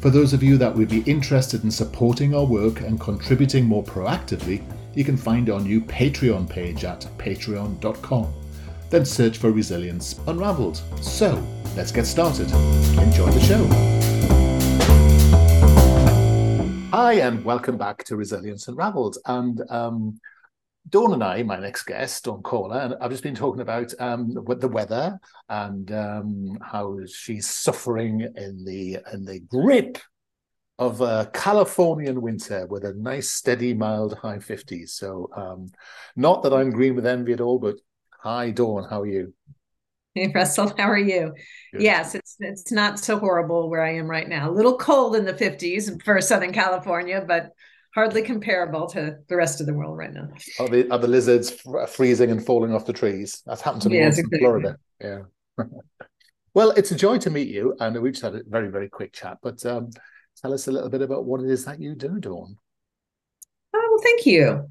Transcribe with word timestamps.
For 0.00 0.08
those 0.08 0.32
of 0.32 0.42
you 0.42 0.56
that 0.56 0.74
would 0.74 0.88
be 0.88 1.02
interested 1.02 1.62
in 1.62 1.70
supporting 1.70 2.34
our 2.34 2.46
work 2.46 2.80
and 2.80 2.98
contributing 2.98 3.66
more 3.66 3.84
proactively, 3.84 4.64
you 4.94 5.04
can 5.04 5.14
find 5.14 5.50
our 5.50 5.60
new 5.60 5.82
Patreon 5.82 6.48
page 6.48 6.84
at 6.84 7.06
patreon.com. 7.18 8.32
Then 8.88 9.04
search 9.04 9.36
for 9.36 9.50
Resilience 9.50 10.18
Unraveled. 10.26 10.80
So, 11.02 11.46
let's 11.76 11.92
get 11.92 12.06
started. 12.06 12.50
Enjoy 12.98 13.30
the 13.30 13.40
show. 13.40 13.66
Hi, 16.96 17.20
and 17.20 17.44
welcome 17.44 17.76
back 17.76 18.02
to 18.04 18.16
Resilience 18.16 18.68
Unraveled. 18.68 19.18
And 19.26 19.60
um, 19.68 20.18
Dawn 20.88 21.12
and 21.12 21.22
I, 21.22 21.42
my 21.42 21.58
next 21.58 21.84
guest, 21.84 22.24
Dawn 22.24 22.42
Kohler, 22.42 22.78
and 22.78 22.94
I've 23.00 23.10
just 23.10 23.22
been 23.22 23.34
talking 23.34 23.60
about 23.60 23.92
um, 24.00 24.34
the 24.34 24.68
weather 24.68 25.20
and 25.48 25.90
um, 25.92 26.58
how 26.62 26.98
she's 27.06 27.48
suffering 27.48 28.20
in 28.36 28.64
the 28.64 28.98
in 29.12 29.24
the 29.24 29.40
grip 29.40 29.98
of 30.78 31.02
a 31.02 31.30
Californian 31.34 32.22
winter 32.22 32.66
with 32.66 32.84
a 32.84 32.94
nice, 32.94 33.30
steady, 33.30 33.74
mild 33.74 34.16
high 34.16 34.38
50s. 34.38 34.88
So, 34.88 35.28
um, 35.36 35.68
not 36.16 36.42
that 36.42 36.54
I'm 36.54 36.70
green 36.70 36.96
with 36.96 37.04
envy 37.04 37.34
at 37.34 37.42
all, 37.42 37.58
but 37.58 37.76
hi, 38.18 38.50
Dawn, 38.50 38.86
how 38.88 39.02
are 39.02 39.06
you? 39.06 39.34
Hey, 40.14 40.32
Russell, 40.34 40.72
how 40.76 40.90
are 40.90 40.98
you? 40.98 41.34
Good. 41.72 41.82
Yes, 41.82 42.14
it's 42.14 42.36
it's 42.40 42.72
not 42.72 42.98
so 42.98 43.18
horrible 43.18 43.70
where 43.70 43.84
I 43.84 43.94
am 43.94 44.10
right 44.10 44.28
now. 44.28 44.50
A 44.50 44.52
little 44.52 44.76
cold 44.76 45.14
in 45.14 45.24
the 45.24 45.34
50s 45.34 46.02
for 46.02 46.20
Southern 46.20 46.52
California, 46.52 47.22
but 47.24 47.50
hardly 47.94 48.22
comparable 48.22 48.86
to 48.88 49.16
the 49.28 49.36
rest 49.36 49.60
of 49.60 49.66
the 49.66 49.74
world 49.74 49.96
right 49.96 50.12
now. 50.12 50.28
Are 50.58 50.68
the 50.68 50.90
are 50.90 50.98
the 50.98 51.08
lizards 51.08 51.56
freezing 51.88 52.30
and 52.30 52.44
falling 52.44 52.74
off 52.74 52.86
the 52.86 52.92
trees? 52.92 53.42
That's 53.46 53.60
happened 53.60 53.82
to 53.82 53.90
me 53.90 53.98
yes, 53.98 54.18
exactly. 54.18 54.38
in 54.38 54.44
Florida. 54.44 54.76
Yeah. 55.00 55.22
well, 56.54 56.70
it's 56.72 56.90
a 56.90 56.96
joy 56.96 57.18
to 57.18 57.30
meet 57.30 57.48
you, 57.48 57.74
and 57.80 58.00
we 58.00 58.10
just 58.10 58.22
had 58.22 58.34
a 58.34 58.42
very 58.46 58.68
very 58.68 58.88
quick 58.88 59.12
chat. 59.12 59.38
But 59.42 59.64
um, 59.66 59.90
tell 60.40 60.54
us 60.54 60.68
a 60.68 60.72
little 60.72 60.90
bit 60.90 61.02
about 61.02 61.24
what 61.24 61.40
it 61.40 61.50
is 61.50 61.64
that 61.64 61.80
you 61.80 61.94
do, 61.94 62.18
Dawn. 62.20 62.56
Oh, 63.74 63.88
well, 63.90 64.02
thank 64.02 64.26
you. 64.26 64.66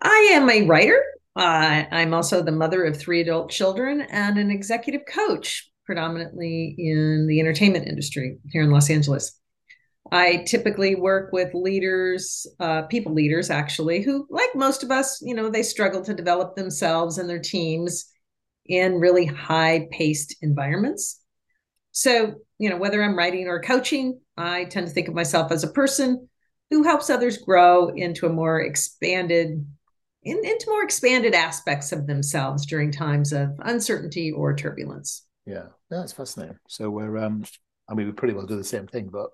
I 0.00 0.30
am 0.32 0.50
a 0.50 0.66
writer. 0.66 1.02
Uh, 1.36 1.84
I'm 1.90 2.14
also 2.14 2.42
the 2.42 2.52
mother 2.52 2.84
of 2.84 2.96
three 2.96 3.20
adult 3.20 3.50
children 3.50 4.02
and 4.02 4.38
an 4.38 4.50
executive 4.50 5.02
coach, 5.06 5.68
predominantly 5.84 6.74
in 6.78 7.26
the 7.28 7.40
entertainment 7.40 7.88
industry 7.88 8.38
here 8.50 8.62
in 8.62 8.70
Los 8.70 8.90
Angeles. 8.90 9.38
I 10.12 10.44
typically 10.46 10.94
work 10.94 11.32
with 11.32 11.54
leaders, 11.54 12.46
uh, 12.60 12.82
people 12.82 13.14
leaders 13.14 13.50
actually, 13.50 14.02
who, 14.02 14.26
like 14.30 14.54
most 14.54 14.82
of 14.82 14.90
us, 14.90 15.20
you 15.22 15.34
know, 15.34 15.48
they 15.48 15.62
struggle 15.62 16.02
to 16.04 16.14
develop 16.14 16.54
themselves 16.54 17.18
and 17.18 17.28
their 17.28 17.40
teams 17.40 18.06
in 18.66 18.94
really 18.94 19.24
high 19.24 19.88
paced 19.90 20.36
environments. 20.42 21.20
So, 21.92 22.34
you 22.58 22.70
know, 22.70 22.76
whether 22.76 23.02
I'm 23.02 23.16
writing 23.16 23.46
or 23.46 23.62
coaching, 23.62 24.20
I 24.36 24.64
tend 24.64 24.86
to 24.86 24.92
think 24.92 25.08
of 25.08 25.14
myself 25.14 25.52
as 25.52 25.64
a 25.64 25.70
person 25.70 26.28
who 26.70 26.82
helps 26.82 27.08
others 27.08 27.38
grow 27.38 27.88
into 27.88 28.26
a 28.26 28.32
more 28.32 28.60
expanded, 28.60 29.66
in, 30.22 30.44
into 30.44 30.66
more 30.68 30.82
expanded 30.82 31.34
aspects 31.34 31.92
of 31.92 32.06
themselves 32.06 32.66
during 32.66 32.90
times 32.90 33.32
of 33.32 33.50
uncertainty 33.60 34.32
or 34.32 34.54
turbulence. 34.54 35.26
Yeah, 35.46 35.66
that's 35.90 36.12
fascinating. 36.12 36.56
So 36.68 36.90
we're, 36.90 37.16
um, 37.18 37.44
I 37.88 37.94
mean, 37.94 38.06
we 38.06 38.12
pretty 38.12 38.34
well 38.34 38.46
do 38.46 38.56
the 38.56 38.64
same 38.64 38.86
thing, 38.86 39.08
but 39.12 39.30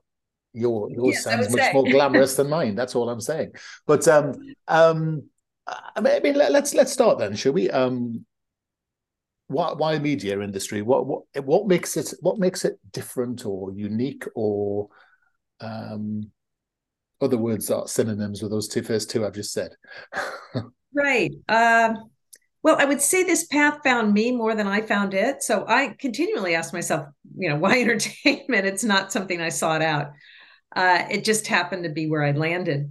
your 0.53 0.91
yours 0.91 1.15
yes, 1.15 1.25
sounds 1.25 1.51
much 1.51 1.61
say. 1.61 1.73
more 1.73 1.85
glamorous 1.85 2.37
than 2.37 2.49
mine. 2.49 2.75
That's 2.75 2.95
all 2.95 3.09
I'm 3.09 3.21
saying. 3.21 3.53
But 3.87 4.07
um, 4.09 4.35
um, 4.69 5.25
I 5.67 6.01
mean, 6.01 6.13
I 6.15 6.21
mean 6.21 6.35
let, 6.35 6.55
us 6.55 6.75
let's 6.75 6.93
start 6.93 7.19
then, 7.19 7.35
shall 7.37 7.53
we? 7.53 7.71
Um, 7.71 8.25
why 9.47 9.73
why 9.73 9.99
media 9.99 10.41
industry? 10.41 10.83
What 10.83 11.07
what 11.07 11.23
what 11.45 11.67
makes 11.67 11.97
it 11.97 12.13
what 12.21 12.39
makes 12.39 12.65
it 12.65 12.79
different 12.93 13.47
or 13.47 13.73
unique 13.73 14.25
or 14.35 14.89
um, 15.61 16.31
other 17.21 17.37
words 17.37 17.71
are 17.71 17.87
synonyms 17.87 18.43
with 18.43 18.51
those 18.51 18.69
two 18.69 18.83
first 18.83 19.11
two 19.11 19.27
I've 19.27 19.35
just 19.35 19.53
said. 19.53 19.73
right. 20.95 21.33
Um, 21.49 22.11
well, 22.63 22.77
I 22.79 22.85
would 22.85 23.01
say 23.01 23.23
this 23.23 23.47
path 23.47 23.79
found 23.83 24.13
me 24.13 24.33
more 24.33 24.55
than 24.55 24.67
I 24.67 24.83
found 24.83 25.15
it. 25.15 25.43
So 25.43 25.65
I 25.67 25.95
continually 25.99 26.55
ask 26.55 26.73
myself, 26.73 27.07
you 27.37 27.49
know, 27.49 27.57
why 27.57 27.81
entertainment? 27.81 28.67
It's 28.67 28.85
not 28.85 29.13
something 29.13 29.41
I 29.41 29.49
sought 29.49 29.83
out. 29.83 30.13
Uh, 30.75 31.05
it 31.11 31.25
just 31.25 31.47
happened 31.47 31.85
to 31.85 31.91
be 31.91 32.09
where 32.09 32.25
I 32.25 32.33
landed. 32.33 32.91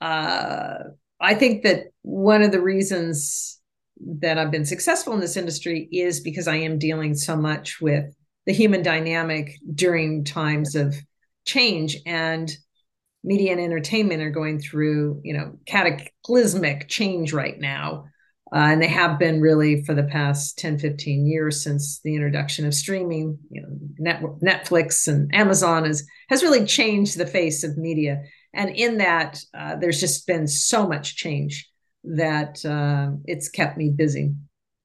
Uh, 0.00 0.78
I 1.20 1.34
think 1.34 1.62
that 1.64 1.92
one 2.02 2.42
of 2.42 2.52
the 2.52 2.62
reasons 2.62 3.60
that 4.20 4.38
I've 4.38 4.50
been 4.50 4.64
successful 4.64 5.12
in 5.12 5.20
this 5.20 5.36
industry 5.36 5.88
is 5.92 6.20
because 6.20 6.48
I 6.48 6.56
am 6.56 6.78
dealing 6.78 7.14
so 7.14 7.36
much 7.36 7.80
with 7.80 8.06
the 8.46 8.52
human 8.52 8.82
dynamic 8.82 9.56
during 9.74 10.24
times 10.24 10.74
of 10.74 10.96
change 11.44 11.98
and 12.06 12.50
media 13.22 13.52
and 13.52 13.60
entertainment 13.60 14.22
are 14.22 14.30
going 14.30 14.60
through 14.60 15.20
you 15.22 15.34
know 15.34 15.58
cataclysmic 15.66 16.88
change 16.88 17.32
right 17.32 17.58
now 17.58 18.04
uh, 18.52 18.58
and 18.58 18.82
they 18.82 18.88
have 18.88 19.18
been 19.18 19.40
really 19.40 19.84
for 19.84 19.94
the 19.94 20.04
past 20.04 20.58
10 20.58 20.78
15 20.78 21.26
years 21.26 21.62
since 21.62 22.00
the 22.00 22.14
introduction 22.14 22.66
of 22.66 22.74
streaming. 22.74 23.38
You 23.50 23.62
know 23.62 23.68
Net- 23.98 24.22
netflix 24.42 25.06
and 25.08 25.32
amazon 25.34 25.84
has 25.84 26.04
has 26.28 26.42
really 26.42 26.64
changed 26.64 27.16
the 27.16 27.26
face 27.26 27.64
of 27.64 27.76
media. 27.76 28.22
And 28.52 28.70
in 28.70 28.98
that 28.98 29.40
uh, 29.54 29.76
there's 29.76 30.00
just 30.00 30.26
been 30.26 30.48
so 30.48 30.88
much 30.88 31.16
change 31.16 31.70
that 32.02 32.64
uh, 32.64 33.12
it's 33.24 33.48
kept 33.48 33.76
me 33.76 33.90
busy. 33.90 34.34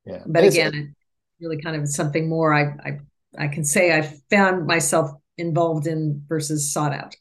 Yeah. 0.06 0.24
But 0.28 0.44
again 0.44 0.76
it 0.76 1.44
really 1.44 1.62
kind 1.62 1.76
of 1.76 1.90
something 1.90 2.30
more 2.30 2.54
I, 2.54 2.64
I 2.86 3.00
i 3.38 3.48
can 3.50 3.66
say 3.66 3.92
i 3.92 4.02
found 4.30 4.66
myself 4.66 5.12
involved 5.38 5.88
in 5.88 6.24
versus 6.28 6.72
sought 6.72 6.94
out. 6.94 7.16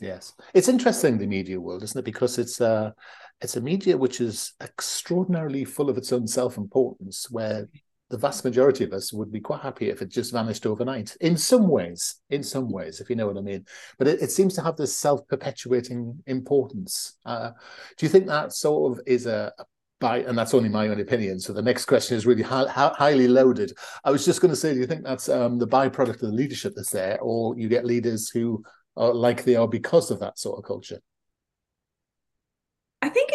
Yes. 0.00 0.32
It's 0.54 0.68
interesting 0.68 1.18
the 1.18 1.26
media 1.26 1.60
world 1.60 1.82
isn't 1.82 1.98
it? 1.98 2.04
Because 2.04 2.38
it's 2.38 2.60
uh 2.60 2.92
it's 3.42 3.56
a 3.56 3.60
media 3.60 3.96
which 3.96 4.20
is 4.20 4.52
extraordinarily 4.60 5.64
full 5.64 5.88
of 5.88 5.96
its 5.96 6.12
own 6.12 6.26
self-importance 6.26 7.30
where 7.30 7.68
the 8.10 8.18
vast 8.18 8.44
majority 8.44 8.84
of 8.84 8.92
us 8.92 9.12
would 9.12 9.32
be 9.32 9.40
quite 9.40 9.60
happy 9.60 9.88
if 9.88 10.02
it 10.02 10.08
just 10.08 10.32
vanished 10.32 10.66
overnight 10.66 11.16
in 11.20 11.36
some 11.36 11.68
ways 11.68 12.16
in 12.30 12.42
some 12.42 12.68
ways 12.68 13.00
if 13.00 13.08
you 13.08 13.16
know 13.16 13.26
what 13.26 13.38
i 13.38 13.40
mean. 13.40 13.64
But 13.98 14.08
it, 14.08 14.20
it 14.20 14.30
seems 14.30 14.54
to 14.54 14.62
have 14.62 14.76
this 14.76 14.96
self-perpetuating 14.98 16.22
importance. 16.26 17.16
Uh, 17.24 17.52
do 17.96 18.04
you 18.04 18.10
think 18.10 18.26
that 18.26 18.52
sort 18.52 18.92
of 18.92 19.04
is 19.06 19.26
a, 19.26 19.52
a 19.58 19.64
by 20.00 20.20
and 20.20 20.36
that's 20.36 20.54
only 20.54 20.70
my 20.70 20.88
own 20.88 20.98
opinion 20.98 21.38
so 21.38 21.52
the 21.52 21.60
next 21.60 21.84
question 21.84 22.16
is 22.16 22.26
really 22.26 22.42
hi, 22.42 22.66
highly 22.68 23.28
loaded. 23.28 23.72
I 24.02 24.10
was 24.10 24.24
just 24.24 24.40
going 24.40 24.50
to 24.50 24.56
say 24.56 24.72
do 24.74 24.80
you 24.80 24.86
think 24.86 25.04
that's 25.04 25.28
um, 25.28 25.58
the 25.58 25.68
byproduct 25.68 26.14
of 26.14 26.20
the 26.20 26.32
leadership 26.32 26.72
that's 26.74 26.90
there 26.90 27.18
or 27.20 27.56
you 27.56 27.68
get 27.68 27.84
leaders 27.84 28.28
who 28.30 28.64
are 28.96 29.14
like 29.14 29.44
they 29.44 29.56
are 29.56 29.68
because 29.68 30.10
of 30.10 30.18
that 30.20 30.38
sort 30.38 30.58
of 30.58 30.64
culture 30.64 31.00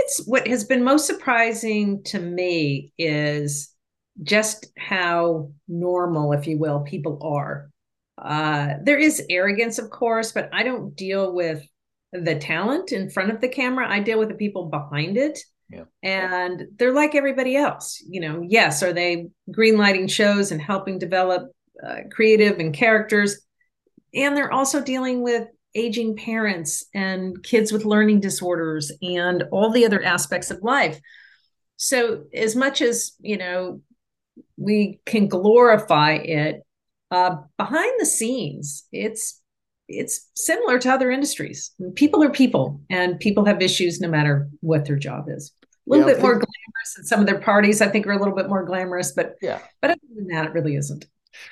it's 0.06 0.26
what 0.28 0.48
has 0.48 0.64
been 0.64 0.84
most 0.84 1.08
surprising 1.08 2.04
to 2.04 2.20
me 2.20 2.94
is 2.98 3.74
just 4.22 4.68
how 4.78 5.52
normal, 5.68 6.32
if 6.34 6.48
you 6.48 6.58
will, 6.58 6.82
people 6.82 7.20
are. 7.24 7.70
Uh, 8.18 8.76
there 8.84 9.00
is 9.00 9.26
arrogance, 9.30 9.80
of 9.80 9.90
course, 9.90 10.32
but 10.32 10.50
I 10.54 10.64
don't 10.64 10.96
deal 10.96 11.34
with 11.34 11.68
the 12.14 12.36
talent 12.36 12.92
in 12.92 13.10
front 13.10 13.32
of 13.32 13.42
the 13.42 13.50
camera. 13.50 13.92
I 13.92 14.00
deal 14.00 14.20
with 14.20 14.30
the 14.30 14.36
people 14.36 14.70
behind 14.70 15.18
it. 15.18 15.40
Yeah. 15.70 15.86
And 16.04 16.68
they're 16.78 16.94
like 16.94 17.16
everybody 17.16 17.56
else. 17.56 18.02
You 18.08 18.22
know, 18.22 18.46
yes, 18.48 18.84
are 18.84 18.94
they 18.94 19.30
greenlighting 19.50 20.10
shows 20.10 20.52
and 20.52 20.62
helping 20.62 21.00
develop 21.00 21.52
uh, 21.86 22.02
creative 22.12 22.60
and 22.60 22.74
characters? 22.74 23.42
And 24.14 24.38
they're 24.38 24.54
also 24.54 24.82
dealing 24.82 25.24
with 25.24 25.48
aging 25.76 26.16
parents 26.16 26.86
and 26.94 27.44
kids 27.44 27.72
with 27.72 27.86
learning 27.86 28.22
disorders 28.22 28.92
and 29.02 29.44
all 29.52 29.72
the 29.72 29.86
other 29.86 30.02
aspects 30.04 30.50
of 30.50 30.64
life. 30.64 31.00
So, 31.78 32.24
as 32.34 32.56
much 32.56 32.82
as, 32.82 33.14
you 33.20 33.38
know, 33.38 33.82
we 34.58 35.02
can 35.06 35.28
glorify 35.28 36.14
it, 36.14 36.62
uh, 37.12 37.38
behind 37.58 37.94
the 38.00 38.06
scenes, 38.06 38.88
it's 38.92 39.42
it's 39.88 40.32
similar 40.36 40.80
to 40.80 40.92
other 40.92 41.12
industries. 41.12 41.72
People 41.94 42.24
are 42.24 42.32
people, 42.32 42.82
and 42.90 43.20
people 43.20 43.46
have 43.46 43.62
issues 43.62 44.02
no 44.02 44.08
matter 44.08 44.50
what 44.62 44.86
their 44.86 44.96
job 44.96 45.26
is. 45.30 45.52
A 45.64 45.68
little 45.86 46.08
yeah, 46.08 46.16
bit 46.16 46.22
more 46.22 46.34
glamorous, 46.34 46.98
and 46.98 47.08
some 47.08 47.20
of 47.20 47.28
their 47.28 47.40
parties 47.40 47.82
I 47.82 47.88
think 47.88 48.08
are 48.08 48.14
a 48.14 48.18
little 48.18 48.36
bit 48.36 48.50
more 48.50 48.66
glamorous, 48.66 49.12
but 49.12 49.36
yeah, 49.42 49.60
but 49.82 49.92
other 49.92 50.02
than 50.16 50.28
that, 50.28 50.48
it 50.48 50.54
really 50.54 50.76
isn't. 50.76 51.06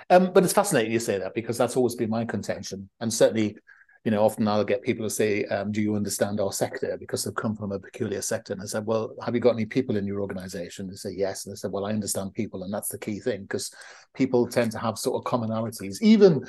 Um, 0.10 0.32
but 0.34 0.44
it's 0.44 0.54
fascinating 0.54 0.92
you 0.92 1.00
say 1.00 1.20
that 1.20 1.36
because 1.36 1.58
that's 1.58 1.78
always 1.78 1.96
been 1.96 2.10
my 2.10 2.26
contention, 2.26 2.90
and 3.00 3.14
certainly, 3.14 3.58
you 4.04 4.12
know, 4.12 4.24
often 4.24 4.48
I'll 4.48 4.66
get 4.66 4.82
people 4.82 5.06
to 5.06 5.10
say, 5.10 5.46
um, 5.46 5.72
"Do 5.72 5.82
you 5.82 5.96
understand 5.96 6.40
our 6.40 6.52
sector?" 6.52 6.98
Because 7.00 7.24
they've 7.24 7.36
come 7.36 7.56
from 7.56 7.72
a 7.72 7.80
peculiar 7.80 8.22
sector, 8.22 8.54
and 8.54 8.62
I 8.62 8.66
said, 8.66 8.86
"Well, 8.86 9.16
have 9.24 9.34
you 9.34 9.42
got 9.42 9.54
any 9.54 9.66
people 9.66 9.96
in 9.96 10.06
your 10.06 10.22
organisation?" 10.22 10.88
They 10.88 10.96
say, 10.96 11.14
"Yes," 11.16 11.46
and 11.46 11.54
I 11.54 11.56
said, 11.56 11.72
"Well, 11.72 11.86
I 11.86 11.92
understand 11.92 12.34
people, 12.34 12.64
and 12.64 12.74
that's 12.74 12.90
the 12.90 12.98
key 12.98 13.20
thing 13.20 13.44
because 13.44 13.72
people 14.14 14.48
tend 14.48 14.72
to 14.74 14.80
have 14.80 14.98
sort 14.98 15.16
of 15.16 15.32
commonalities, 15.32 16.02
even 16.02 16.46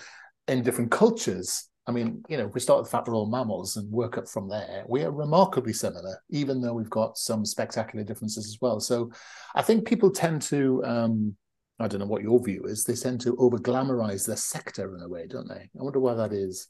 in 0.49 0.63
different 0.63 0.91
cultures." 0.91 1.69
I 1.87 1.93
mean, 1.93 2.25
you 2.29 2.39
know, 2.39 2.47
if 2.47 2.55
we 2.55 2.61
start 2.61 2.81
with 2.81 2.87
the 2.87 2.97
fact 2.97 3.09
we're 3.09 3.15
all 3.15 3.27
mammals 3.27 3.77
and 3.77 3.91
work 3.93 4.17
up 4.17 4.27
from 4.27 4.49
there, 4.49 4.85
we 4.89 5.05
are 5.05 5.11
remarkably 5.13 5.75
similar, 5.75 6.19
even 6.31 6.61
though 6.61 6.73
we've 6.73 6.89
got 6.89 7.19
some 7.19 7.45
spectacular 7.45 8.05
differences 8.05 8.47
as 8.47 8.59
well. 8.61 8.81
So 8.81 9.11
I 9.55 9.61
think 9.61 9.87
people 9.87 10.11
tend 10.11 10.41
to 10.43 10.83
um, 10.85 11.37
I 11.79 11.89
don't 11.89 12.01
know 12.01 12.07
what 12.07 12.23
your 12.23 12.43
view 12.43 12.65
is. 12.65 12.85
They 12.85 12.95
tend 12.95 13.21
to 13.23 13.37
over 13.37 13.59
glamorize 13.59 14.27
their 14.27 14.37
sector 14.37 14.97
in 14.97 15.03
a 15.03 15.09
way, 15.09 15.27
don't 15.27 15.49
they? 15.49 15.69
I 15.79 15.83
wonder 15.83 16.01
why 16.01 16.15
that 16.15 16.33
is. 16.33 16.69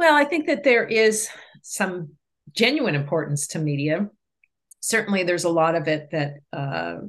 Well, 0.00 0.16
I 0.16 0.24
think 0.24 0.46
that 0.46 0.64
there 0.64 0.86
is 0.86 1.28
some 1.60 2.12
genuine 2.56 2.94
importance 2.94 3.48
to 3.48 3.58
media. 3.58 4.08
Certainly, 4.80 5.24
there's 5.24 5.44
a 5.44 5.50
lot 5.50 5.74
of 5.74 5.88
it 5.88 6.08
that 6.12 6.36
uh, 6.54 7.00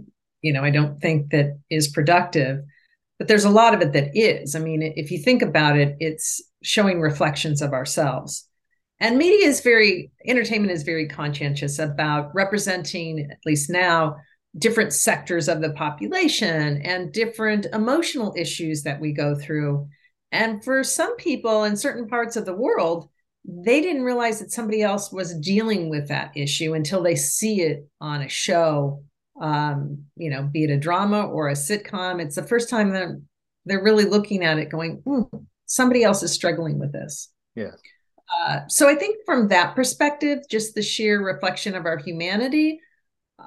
you 0.42 0.52
know 0.52 0.62
I 0.62 0.72
don't 0.72 1.00
think 1.00 1.32
that 1.32 1.58
is 1.70 1.88
productive, 1.88 2.66
but 3.18 3.30
there's 3.30 3.46
a 3.46 3.50
lot 3.50 3.74
of 3.74 3.80
it 3.80 3.94
that 3.94 4.10
is. 4.14 4.56
I 4.56 4.60
mean, 4.60 4.82
if 4.82 5.10
you 5.10 5.20
think 5.20 5.42
about 5.42 5.78
it, 5.78 5.96
it's 6.02 6.42
showing 6.64 7.00
reflections 7.00 7.62
of 7.62 7.72
ourselves. 7.72 8.46
And 9.00 9.18
media 9.18 9.48
is 9.48 9.62
very 9.62 10.12
entertainment 10.28 10.74
is 10.74 10.84
very 10.84 11.08
conscientious 11.08 11.80
about 11.80 12.36
representing, 12.36 13.26
at 13.32 13.40
least 13.46 13.70
now, 13.70 14.18
different 14.58 14.92
sectors 14.92 15.48
of 15.48 15.62
the 15.62 15.72
population 15.72 16.82
and 16.82 17.14
different 17.14 17.68
emotional 17.72 18.34
issues 18.36 18.84
that 18.84 19.00
we 19.00 19.14
go 19.14 19.34
through. 19.34 19.88
And 20.32 20.64
for 20.64 20.84
some 20.84 21.16
people 21.18 21.64
in 21.64 21.76
certain 21.76 22.08
parts 22.08 22.36
of 22.36 22.46
the 22.46 22.54
world, 22.54 23.10
they 23.46 23.82
didn't 23.82 24.04
realize 24.04 24.40
that 24.40 24.52
somebody 24.52 24.82
else 24.82 25.12
was 25.12 25.38
dealing 25.40 25.90
with 25.90 26.08
that 26.08 26.32
issue 26.36 26.74
until 26.74 27.02
they 27.02 27.16
see 27.16 27.62
it 27.62 27.88
on 28.00 28.22
a 28.22 28.30
show, 28.30 29.04
um, 29.42 30.06
you 30.16 30.30
know, 30.30 30.44
be 30.44 30.64
it 30.64 30.70
a 30.70 30.78
drama 30.78 31.26
or 31.26 31.50
a 31.50 31.54
sitcom. 31.54 32.22
It's 32.22 32.36
the 32.36 32.44
first 32.44 32.70
time 32.70 32.92
that 32.92 33.10
they're 33.66 33.84
really 33.84 34.06
looking 34.06 34.44
at 34.44 34.60
it 34.60 34.70
going, 34.70 35.02
mm, 35.06 35.28
somebody 35.66 36.04
else 36.04 36.24
is 36.24 36.32
struggling 36.32 36.80
with 36.80 36.92
this. 36.94 37.32
Yeah. 37.56 37.72
Uh, 38.40 38.62
so 38.68 38.88
I 38.88 38.96
think 38.96 39.18
from 39.26 39.50
that 39.50 39.76
perspective, 39.76 40.40
just 40.50 40.76
the 40.76 40.82
sheer 40.82 41.22
reflection 41.22 41.76
of 41.76 41.86
our 41.86 41.98
humanity, 41.98 42.80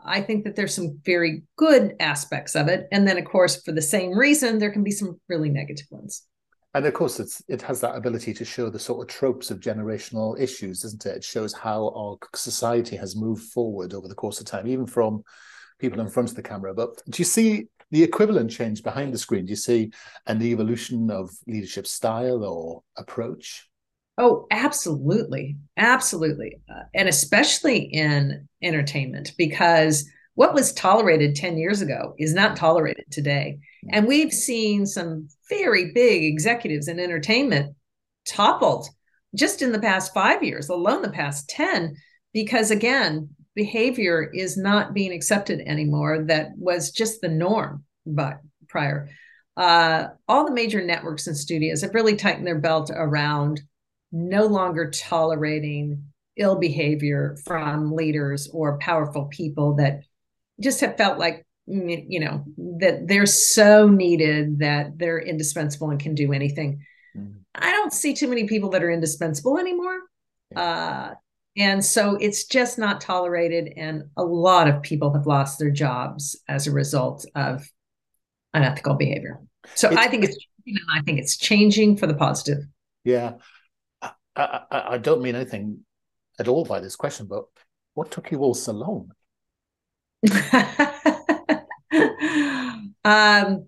I 0.04 0.20
think 0.20 0.44
that 0.44 0.56
there's 0.56 0.74
some 0.74 0.98
very 1.04 1.44
good 1.56 1.94
aspects 2.00 2.54
of 2.56 2.68
it. 2.68 2.88
And 2.90 3.06
then, 3.06 3.16
of 3.16 3.24
course, 3.24 3.62
for 3.62 3.72
the 3.72 3.80
same 3.82 4.10
reason, 4.10 4.58
there 4.58 4.72
can 4.72 4.82
be 4.82 4.90
some 4.90 5.20
really 5.28 5.48
negative 5.48 5.86
ones. 5.90 6.26
And 6.74 6.86
of 6.86 6.94
course, 6.94 7.20
it's 7.20 7.42
it 7.48 7.62
has 7.62 7.80
that 7.80 7.94
ability 7.94 8.34
to 8.34 8.44
show 8.44 8.68
the 8.68 8.78
sort 8.78 9.02
of 9.02 9.14
tropes 9.14 9.50
of 9.50 9.60
generational 9.60 10.38
issues, 10.38 10.80
doesn't 10.80 11.06
it? 11.06 11.16
It 11.16 11.24
shows 11.24 11.52
how 11.52 11.92
our 11.94 12.18
society 12.34 12.96
has 12.96 13.14
moved 13.14 13.44
forward 13.44 13.94
over 13.94 14.08
the 14.08 14.14
course 14.14 14.40
of 14.40 14.46
time, 14.46 14.66
even 14.66 14.86
from 14.86 15.22
people 15.78 16.00
in 16.00 16.08
front 16.08 16.30
of 16.30 16.36
the 16.36 16.42
camera. 16.42 16.74
But 16.74 17.00
do 17.08 17.20
you 17.20 17.24
see 17.24 17.68
the 17.92 18.02
equivalent 18.02 18.50
change 18.50 18.82
behind 18.82 19.14
the 19.14 19.18
screen? 19.18 19.46
Do 19.46 19.50
you 19.50 19.56
see 19.56 19.92
an 20.26 20.42
evolution 20.42 21.10
of 21.10 21.30
leadership 21.46 21.86
style 21.86 22.42
or 22.44 22.82
approach? 22.96 23.68
Oh, 24.18 24.46
absolutely. 24.50 25.56
Absolutely. 25.76 26.60
Uh, 26.68 26.84
and 26.94 27.08
especially 27.08 27.78
in 27.78 28.48
entertainment, 28.62 29.32
because 29.38 30.08
what 30.34 30.54
was 30.54 30.72
tolerated 30.72 31.36
10 31.36 31.56
years 31.56 31.80
ago 31.80 32.14
is 32.18 32.34
not 32.34 32.56
tolerated 32.56 33.04
today. 33.10 33.58
And 33.90 34.06
we've 34.06 34.32
seen 34.32 34.86
some 34.86 35.28
very 35.48 35.92
big 35.92 36.24
executives 36.24 36.88
in 36.88 36.98
entertainment 36.98 37.76
toppled 38.26 38.88
just 39.34 39.62
in 39.62 39.72
the 39.72 39.78
past 39.78 40.14
five 40.14 40.42
years, 40.42 40.68
alone 40.68 41.02
the 41.02 41.10
past 41.10 41.48
10, 41.50 41.96
because 42.32 42.70
again, 42.70 43.28
behavior 43.54 44.30
is 44.34 44.56
not 44.56 44.94
being 44.94 45.12
accepted 45.12 45.60
anymore. 45.60 46.24
That 46.26 46.50
was 46.56 46.90
just 46.90 47.20
the 47.20 47.28
norm, 47.28 47.84
but 48.04 48.40
prior. 48.68 49.08
Uh, 49.56 50.08
all 50.26 50.44
the 50.44 50.52
major 50.52 50.84
networks 50.84 51.28
and 51.28 51.36
studios 51.36 51.82
have 51.82 51.94
really 51.94 52.16
tightened 52.16 52.46
their 52.46 52.58
belt 52.58 52.90
around 52.92 53.60
no 54.10 54.46
longer 54.46 54.90
tolerating 54.90 56.04
ill 56.36 56.56
behavior 56.56 57.36
from 57.44 57.92
leaders 57.92 58.48
or 58.52 58.78
powerful 58.78 59.26
people 59.26 59.76
that 59.76 60.00
just 60.60 60.80
have 60.80 60.96
felt 60.96 61.18
like 61.18 61.46
mm, 61.68 62.04
you 62.08 62.20
know 62.20 62.44
that 62.78 63.06
they're 63.06 63.26
so 63.26 63.88
needed 63.88 64.58
that 64.58 64.98
they're 64.98 65.20
indispensable 65.20 65.90
and 65.90 66.00
can 66.00 66.14
do 66.14 66.32
anything 66.32 66.84
mm-hmm. 67.16 67.38
i 67.54 67.70
don't 67.70 67.92
see 67.92 68.14
too 68.14 68.28
many 68.28 68.44
people 68.44 68.70
that 68.70 68.82
are 68.82 68.90
indispensable 68.90 69.58
anymore 69.58 70.00
yeah. 70.52 70.60
uh, 70.60 71.14
and 71.56 71.84
so 71.84 72.16
it's 72.16 72.44
just 72.44 72.78
not 72.78 73.00
tolerated 73.00 73.72
and 73.76 74.04
a 74.16 74.24
lot 74.24 74.68
of 74.68 74.82
people 74.82 75.12
have 75.12 75.26
lost 75.26 75.58
their 75.58 75.70
jobs 75.70 76.36
as 76.48 76.66
a 76.66 76.72
result 76.72 77.24
of 77.34 77.68
unethical 78.52 78.94
behavior 78.94 79.40
so 79.74 79.88
it's, 79.88 79.96
i 79.96 80.06
think 80.06 80.24
it's 80.24 80.36
i 80.94 81.00
think 81.02 81.18
it's 81.18 81.36
changing 81.36 81.96
for 81.96 82.06
the 82.06 82.14
positive 82.14 82.60
yeah 83.04 83.34
I, 84.36 84.60
I, 84.70 84.98
don't 84.98 85.22
mean 85.22 85.36
anything 85.36 85.84
at 86.38 86.48
all 86.48 86.64
by 86.64 86.80
this 86.80 86.96
question, 86.96 87.26
but 87.26 87.44
what 87.94 88.10
took 88.10 88.30
you 88.30 88.40
all 88.40 88.54
so 88.54 88.72
long? 88.72 89.12
um, 93.04 93.66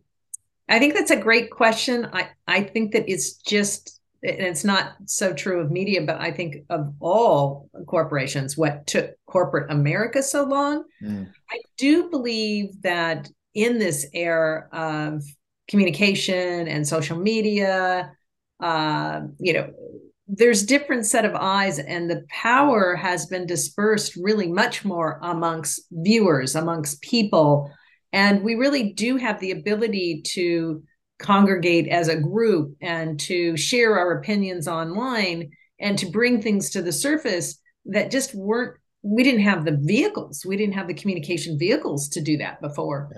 I 0.68 0.78
think 0.78 0.94
that's 0.94 1.10
a 1.10 1.16
great 1.16 1.50
question. 1.50 2.08
I, 2.12 2.30
I 2.46 2.62
think 2.62 2.92
that 2.92 3.08
it's 3.08 3.34
just, 3.34 4.00
and 4.22 4.40
it's 4.40 4.64
not 4.64 4.94
so 5.04 5.32
true 5.32 5.60
of 5.60 5.70
media, 5.70 6.02
but 6.02 6.20
I 6.20 6.32
think 6.32 6.64
of 6.70 6.94
all 7.00 7.68
corporations, 7.86 8.56
what 8.56 8.86
took 8.86 9.12
corporate 9.26 9.70
America 9.70 10.22
so 10.22 10.44
long. 10.44 10.84
Mm. 11.02 11.30
I 11.50 11.58
do 11.76 12.10
believe 12.10 12.82
that 12.82 13.28
in 13.54 13.78
this 13.78 14.06
era 14.12 14.68
of 14.72 15.22
communication 15.68 16.68
and 16.68 16.86
social 16.86 17.18
media, 17.18 18.12
uh, 18.60 19.20
you 19.38 19.52
know, 19.52 19.72
there's 20.28 20.64
different 20.64 21.06
set 21.06 21.24
of 21.24 21.34
eyes 21.34 21.78
and 21.78 22.10
the 22.10 22.24
power 22.28 22.96
has 22.96 23.26
been 23.26 23.46
dispersed 23.46 24.16
really 24.16 24.48
much 24.48 24.84
more 24.84 25.20
amongst 25.22 25.82
viewers 25.90 26.56
amongst 26.56 27.00
people. 27.02 27.70
And 28.12 28.42
we 28.42 28.54
really 28.56 28.92
do 28.92 29.16
have 29.16 29.38
the 29.40 29.52
ability 29.52 30.22
to 30.32 30.82
congregate 31.18 31.88
as 31.88 32.08
a 32.08 32.20
group 32.20 32.76
and 32.80 33.18
to 33.20 33.56
share 33.56 33.98
our 33.98 34.18
opinions 34.18 34.66
online 34.68 35.50
and 35.78 35.98
to 35.98 36.10
bring 36.10 36.42
things 36.42 36.70
to 36.70 36.82
the 36.82 36.92
surface 36.92 37.60
that 37.86 38.10
just 38.10 38.34
weren't 38.34 38.76
we 39.02 39.22
didn't 39.22 39.42
have 39.42 39.64
the 39.64 39.78
vehicles. 39.80 40.44
We 40.44 40.56
didn't 40.56 40.74
have 40.74 40.88
the 40.88 40.94
communication 40.94 41.56
vehicles 41.58 42.08
to 42.08 42.20
do 42.20 42.38
that 42.38 42.60
before. 42.60 43.08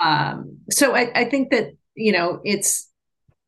Yeah. 0.00 0.30
um, 0.30 0.58
so 0.70 0.94
I, 0.94 1.10
I 1.12 1.24
think 1.24 1.50
that 1.50 1.70
you 1.96 2.12
know 2.12 2.40
it's 2.44 2.88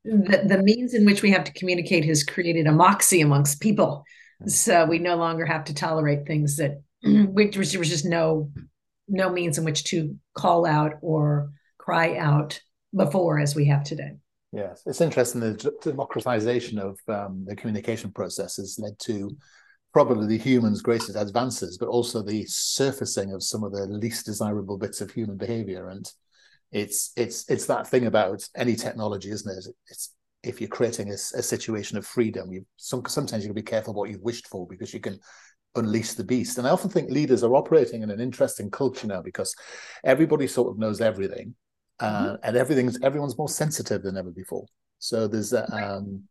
the, 0.07 0.43
the 0.47 0.63
means 0.63 0.95
in 0.95 1.05
which 1.05 1.23
we 1.23 1.31
have 1.33 1.45
to 1.45 1.53
communicate 1.53 2.05
has 2.05 2.23
created 2.23 2.67
a 2.67 2.73
moxie 2.73 3.21
amongst 3.21 3.61
people. 3.61 4.05
So 4.47 4.85
we 4.85 4.99
no 4.99 5.17
longer 5.17 5.47
have 5.47 5.65
to 5.65 5.75
tolerate 5.75 6.27
things 6.27 6.57
that 6.57 6.83
which 7.03 7.57
was 7.57 7.73
just 7.73 8.05
no 8.05 8.51
no 9.09 9.31
means 9.31 9.59
in 9.59 9.65
which 9.65 9.85
to 9.85 10.17
call 10.35 10.67
out 10.67 10.95
or 11.01 11.51
cry 11.79 12.17
out 12.17 12.61
before 12.95 13.39
as 13.39 13.55
we 13.55 13.67
have 13.67 13.85
today. 13.85 14.13
Yes, 14.53 14.83
it's 14.87 15.01
interesting. 15.01 15.41
The 15.41 15.73
democratization 15.83 16.79
of 16.79 16.99
um, 17.09 17.45
the 17.47 17.55
communication 17.55 18.11
process 18.11 18.57
has 18.57 18.79
led 18.79 18.99
to 19.01 19.37
probably 19.93 20.27
the 20.27 20.43
human's 20.43 20.83
greatest 20.83 21.17
advances, 21.17 21.79
but 21.79 21.89
also 21.89 22.23
the 22.23 22.45
surfacing 22.47 23.33
of 23.33 23.43
some 23.43 23.65
of 23.65 23.73
the 23.73 23.87
least 23.87 24.27
desirable 24.27 24.79
bits 24.79 25.01
of 25.01 25.11
human 25.11 25.37
behavior. 25.37 25.89
And 25.89 26.11
it's 26.73 27.13
it's 27.17 27.49
it's 27.49 27.67
that 27.67 27.87
thing 27.87 28.07
about 28.07 28.49
any 28.57 28.75
technology, 28.75 29.31
isn't 29.31 29.59
it? 29.59 29.75
It's 29.89 30.15
if 30.43 30.61
you're 30.61 30.69
creating 30.69 31.11
a, 31.11 31.15
a 31.15 31.43
situation 31.43 31.99
of 31.99 32.07
freedom, 32.07 32.53
you 32.53 32.67
some, 32.77 33.03
sometimes 33.07 33.43
you 33.43 33.49
can 33.49 33.55
be 33.55 33.63
careful 33.63 33.95
what 33.95 34.11
you've 34.11 34.23
wished 34.23 34.47
for 34.49 34.67
because 34.67 34.95
you 34.95 35.01
can 35.01 35.19
unleash 35.75 36.13
the 36.13 36.25
beast. 36.25 36.59
And 36.59 36.67
I 36.67 36.71
often 36.71 36.91
think 36.91 37.11
leaders 37.11 37.43
are 37.43 37.55
operating 37.55 38.03
in 38.03 38.11
an 38.11 38.21
interesting 38.21 38.71
culture 38.71 39.07
now 39.07 39.23
because 39.23 39.55
everybody 40.05 40.47
sort 40.47 40.71
of 40.71 40.79
knows 40.79 41.01
everything, 41.01 41.55
uh, 42.01 42.27
mm-hmm. 42.27 42.35
and 42.43 42.57
everything's 42.57 42.99
everyone's 43.03 43.39
more 43.39 43.49
sensitive 43.49 44.03
than 44.03 44.17
ever 44.17 44.31
before. 44.31 44.67
So 44.99 45.29
there's 45.29 45.53
a, 45.53 45.65
um, 45.75 46.25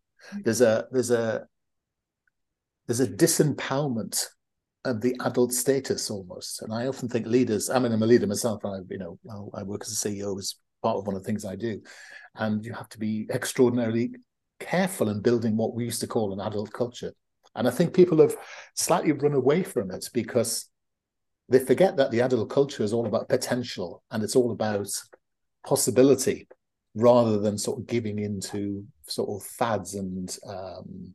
There's 0.44 0.62
a 0.62 0.88
there's 0.92 1.12
a 1.12 1.46
there's 2.88 3.00
a 3.00 3.08
disempowerment 3.08 4.26
of 4.86 5.02
the 5.02 5.16
adult 5.26 5.54
status 5.54 6.10
almost. 6.10 6.62
And 6.62 6.74
I 6.74 6.88
often 6.88 7.10
think 7.10 7.28
leaders, 7.28 7.70
I 7.70 7.80
mean, 7.80 7.92
I'm 7.92 8.04
a 8.04 8.08
leader 8.08 8.28
myself. 8.28 8.64
I, 8.64 8.80
you 8.90 8.98
know, 8.98 9.20
I 9.54 9.64
work 9.64 9.82
as 9.82 9.92
a 9.92 10.10
CEO 10.10 10.38
as 10.38 10.56
part 10.82 10.98
of 10.98 11.08
one 11.08 11.16
of 11.16 11.24
the 11.24 11.28
things 11.28 11.46
I 11.46 11.56
do. 11.56 11.82
And 12.36 12.66
you 12.66 12.74
have 12.74 12.90
to 12.90 13.00
be 13.00 13.28
extraordinarily 13.32 14.12
careful 14.60 15.10
in 15.10 15.22
building 15.22 15.58
what 15.58 15.74
we 15.74 15.84
used 15.84 16.02
to 16.02 16.08
call 16.08 16.34
an 16.34 16.40
adult 16.40 16.72
culture. 16.72 17.14
And 17.56 17.68
I 17.68 17.72
think 17.72 17.94
people 17.94 18.22
have 18.22 18.36
slightly 18.76 19.12
run 19.12 19.34
away 19.34 19.64
from 19.64 19.92
it 19.92 20.10
because 20.14 20.70
they 21.50 21.60
forget 21.60 21.96
that 21.98 22.12
the 22.12 22.22
adult 22.22 22.50
culture 22.50 22.84
is 22.84 22.94
all 22.94 23.06
about 23.06 23.30
potential 23.30 24.04
and 24.12 24.24
it's 24.24 24.36
all 24.36 24.52
about 24.52 24.90
possibility 25.66 26.48
rather 26.96 27.40
than 27.40 27.58
sort 27.58 27.80
of 27.80 27.88
giving 27.88 28.20
into 28.20 28.86
sort 29.08 29.30
of 29.30 29.48
fads 29.48 29.96
and 29.96 30.38
um, 30.48 31.14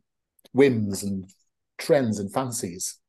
whims 0.53 1.03
and 1.03 1.29
trends 1.77 2.19
and 2.19 2.31
fancies. 2.31 2.99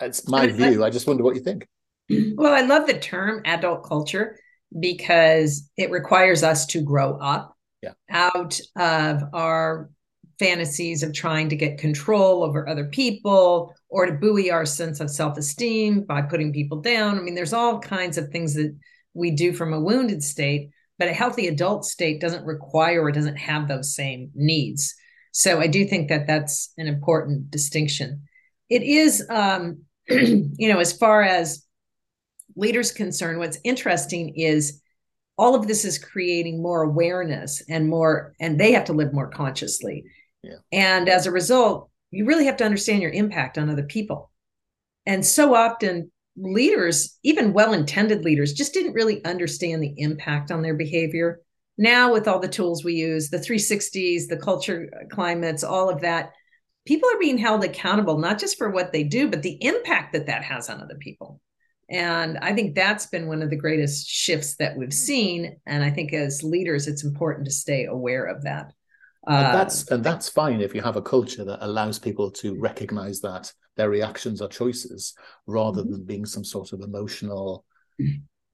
It's 0.00 0.28
my 0.28 0.46
view. 0.46 0.84
I 0.84 0.90
just 0.90 1.06
wonder 1.06 1.22
what 1.22 1.36
you 1.36 1.42
think. 1.42 1.66
Well, 2.08 2.52
I 2.52 2.62
love 2.62 2.86
the 2.86 2.98
term 2.98 3.42
adult 3.44 3.84
culture 3.84 4.38
because 4.78 5.70
it 5.76 5.90
requires 5.90 6.42
us 6.42 6.66
to 6.66 6.82
grow 6.82 7.16
up 7.18 7.56
yeah. 7.82 7.92
out 8.10 8.60
of 8.76 9.22
our 9.32 9.90
fantasies 10.38 11.02
of 11.02 11.12
trying 11.12 11.48
to 11.48 11.56
get 11.56 11.78
control 11.78 12.42
over 12.42 12.68
other 12.68 12.86
people 12.86 13.72
or 13.88 14.06
to 14.06 14.12
buoy 14.12 14.50
our 14.50 14.66
sense 14.66 14.98
of 14.98 15.08
self-esteem 15.08 16.02
by 16.02 16.20
putting 16.20 16.52
people 16.52 16.80
down. 16.80 17.18
I 17.18 17.22
mean, 17.22 17.36
there's 17.36 17.52
all 17.52 17.78
kinds 17.78 18.18
of 18.18 18.30
things 18.30 18.54
that 18.54 18.76
we 19.14 19.30
do 19.30 19.52
from 19.52 19.72
a 19.72 19.80
wounded 19.80 20.24
state, 20.24 20.70
but 20.98 21.08
a 21.08 21.12
healthy 21.12 21.46
adult 21.46 21.84
state 21.84 22.20
doesn't 22.20 22.44
require 22.44 23.02
or 23.02 23.12
doesn't 23.12 23.36
have 23.36 23.68
those 23.68 23.94
same 23.94 24.30
needs. 24.34 24.94
So 25.30 25.60
I 25.60 25.68
do 25.68 25.84
think 25.84 26.08
that 26.08 26.26
that's 26.26 26.72
an 26.78 26.88
important 26.88 27.50
distinction. 27.50 28.24
It 28.68 28.82
is, 28.82 29.24
um, 29.28 29.82
you 30.08 30.72
know, 30.72 30.78
as 30.78 30.92
far 30.92 31.22
as 31.22 31.64
leaders 32.56 32.92
concerned, 32.92 33.38
what's 33.38 33.58
interesting 33.64 34.34
is 34.36 34.80
all 35.36 35.54
of 35.54 35.66
this 35.66 35.84
is 35.84 35.98
creating 35.98 36.62
more 36.62 36.82
awareness 36.82 37.62
and 37.68 37.88
more, 37.88 38.34
and 38.40 38.58
they 38.58 38.72
have 38.72 38.84
to 38.84 38.92
live 38.92 39.12
more 39.12 39.28
consciously. 39.28 40.04
Yeah. 40.42 40.56
And 40.72 41.08
as 41.08 41.26
a 41.26 41.32
result, 41.32 41.90
you 42.10 42.26
really 42.26 42.46
have 42.46 42.56
to 42.58 42.64
understand 42.64 43.02
your 43.02 43.10
impact 43.10 43.58
on 43.58 43.68
other 43.68 43.82
people. 43.82 44.30
And 45.06 45.24
so 45.26 45.54
often, 45.54 46.12
leaders, 46.36 47.18
even 47.22 47.52
well 47.52 47.72
intended 47.72 48.24
leaders, 48.24 48.52
just 48.52 48.74
didn't 48.74 48.94
really 48.94 49.24
understand 49.24 49.82
the 49.82 49.94
impact 49.96 50.50
on 50.50 50.62
their 50.62 50.74
behavior. 50.74 51.40
Now, 51.76 52.12
with 52.12 52.28
all 52.28 52.38
the 52.38 52.48
tools 52.48 52.84
we 52.84 52.94
use, 52.94 53.30
the 53.30 53.38
360s, 53.38 54.28
the 54.28 54.36
culture 54.36 54.88
climates, 55.10 55.64
all 55.64 55.90
of 55.90 56.02
that, 56.02 56.32
people 56.84 57.08
are 57.10 57.18
being 57.18 57.38
held 57.38 57.64
accountable, 57.64 58.18
not 58.18 58.38
just 58.38 58.58
for 58.58 58.70
what 58.70 58.92
they 58.92 59.04
do, 59.04 59.30
but 59.30 59.42
the 59.42 59.62
impact 59.64 60.12
that 60.12 60.26
that 60.26 60.44
has 60.44 60.68
on 60.68 60.80
other 60.82 60.96
people. 60.96 61.40
And 61.90 62.38
I 62.38 62.54
think 62.54 62.74
that's 62.74 63.06
been 63.06 63.26
one 63.26 63.42
of 63.42 63.50
the 63.50 63.56
greatest 63.56 64.08
shifts 64.08 64.56
that 64.56 64.76
we've 64.76 64.92
seen. 64.92 65.56
And 65.66 65.84
I 65.84 65.90
think 65.90 66.12
as 66.12 66.42
leaders, 66.42 66.86
it's 66.86 67.04
important 67.04 67.46
to 67.46 67.52
stay 67.52 67.84
aware 67.84 68.24
of 68.24 68.42
that. 68.44 68.72
And 69.26 69.46
uh, 69.46 69.52
that's 69.52 69.90
and 69.90 70.04
that's 70.04 70.28
fine 70.28 70.60
if 70.60 70.74
you 70.74 70.82
have 70.82 70.96
a 70.96 71.02
culture 71.02 71.44
that 71.44 71.64
allows 71.64 71.98
people 71.98 72.30
to 72.32 72.58
recognize 72.58 73.20
that 73.20 73.50
their 73.76 73.88
reactions 73.88 74.42
are 74.42 74.48
choices 74.48 75.14
rather 75.46 75.82
mm-hmm. 75.82 75.92
than 75.92 76.04
being 76.04 76.26
some 76.26 76.44
sort 76.44 76.72
of 76.72 76.80
emotional 76.80 77.64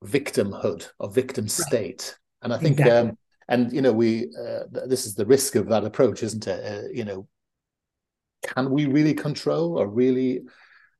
victimhood 0.05 0.89
or 0.99 1.11
victim 1.11 1.49
state. 1.49 2.17
And 2.43 2.53
I 2.53 2.59
think, 2.59 2.79
exactly. 2.79 3.11
um, 3.11 3.19
and 3.49 3.73
you 3.73 3.83
know, 3.83 3.93
we 3.93 4.33
uh, 4.39 4.65
this 4.87 5.07
is 5.07 5.15
the 5.15 5.27
risk 5.27 5.57
of 5.57 5.69
that 5.69 5.85
approach, 5.85 6.23
isn't 6.23 6.47
it? 6.47 6.65
Uh, 6.65 6.89
you 6.93 7.05
know, 7.05 7.27
can 8.43 8.71
we 8.71 8.87
really 8.87 9.15
control 9.15 9.79
or 9.79 9.89
really 9.89 10.43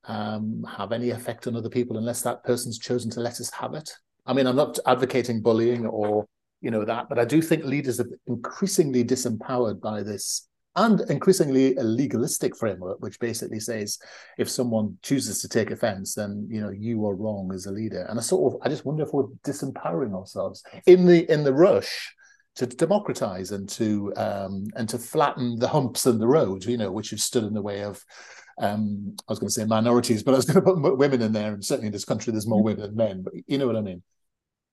um, 0.05 0.65
have 0.77 0.93
any 0.93 1.11
effect 1.11 1.47
on 1.47 1.57
other 1.57 1.69
people 1.69 1.99
unless 1.99 2.23
that 2.23 2.45
person's 2.45 2.79
chosen 2.79 3.11
to 3.13 3.21
let 3.21 3.41
us 3.41 3.51
have 3.51 3.75
it? 3.75 3.91
I 4.27 4.33
mean, 4.33 4.47
I'm 4.47 4.57
not 4.57 4.79
advocating 4.87 5.43
bullying 5.43 5.87
or 5.87 6.27
you 6.61 6.71
know 6.71 6.85
that, 6.85 7.09
but 7.09 7.19
I 7.19 7.25
do 7.25 7.41
think 7.41 7.65
leaders 7.65 8.01
are 8.01 8.09
increasingly 8.27 9.03
disempowered 9.03 9.81
by 9.81 10.03
this 10.03 10.49
and 10.77 11.01
increasingly 11.11 11.75
a 11.77 11.83
legalistic 11.83 12.57
framework 12.57 13.01
which 13.01 13.19
basically 13.19 13.59
says 13.59 13.99
if 14.39 14.49
someone 14.49 14.97
chooses 15.03 15.41
to 15.41 15.49
take 15.49 15.71
offense 15.71 16.15
then 16.15 16.47
you 16.49 16.61
know 16.61 16.71
you 16.71 17.05
are 17.07 17.15
wrong 17.15 17.51
as 17.53 17.67
a 17.67 17.73
leader 17.73 18.07
and 18.09 18.19
i 18.19 18.23
sort 18.23 18.55
of 18.55 18.61
i 18.63 18.69
just 18.69 18.85
wonder 18.85 19.03
if 19.03 19.13
we're 19.13 19.27
disempowering 19.45 20.15
ourselves 20.15 20.63
in 20.87 21.07
the 21.07 21.31
in 21.31 21.43
the 21.43 21.53
rush 21.53 22.15
to 22.69 22.77
democratize 22.77 23.53
and 23.53 23.69
to 23.69 24.13
um, 24.17 24.67
and 24.77 24.89
to 24.89 24.99
flatten 24.99 25.59
the 25.59 25.69
humps 25.69 26.07
in 26.07 26.19
the 26.19 26.27
road, 26.27 26.65
you 26.65 26.77
know, 26.77 26.91
which 26.91 27.11
have 27.11 27.21
stood 27.21 27.45
in 27.45 27.55
the 27.55 27.63
way 27.63 27.83
of 27.83 28.05
um, 28.59 29.17
I 29.27 29.33
was 29.33 29.39
going 29.39 29.49
to 29.49 29.55
say 29.55 29.65
minorities, 29.65 30.23
but 30.23 30.35
I 30.35 30.37
was 30.37 30.45
going 30.45 30.63
to 30.65 30.73
put 30.83 30.99
women 30.99 31.23
in 31.23 31.33
there, 31.33 31.53
and 31.53 31.65
certainly 31.65 31.87
in 31.87 31.93
this 31.93 32.05
country, 32.05 32.33
there's 32.33 32.47
more 32.47 32.59
mm-hmm. 32.59 32.81
women 32.81 32.83
than 32.83 32.97
men. 32.97 33.23
But 33.23 33.33
you 33.47 33.59
know 33.59 33.67
what 33.67 33.77
I 33.77 33.81
mean? 33.81 34.03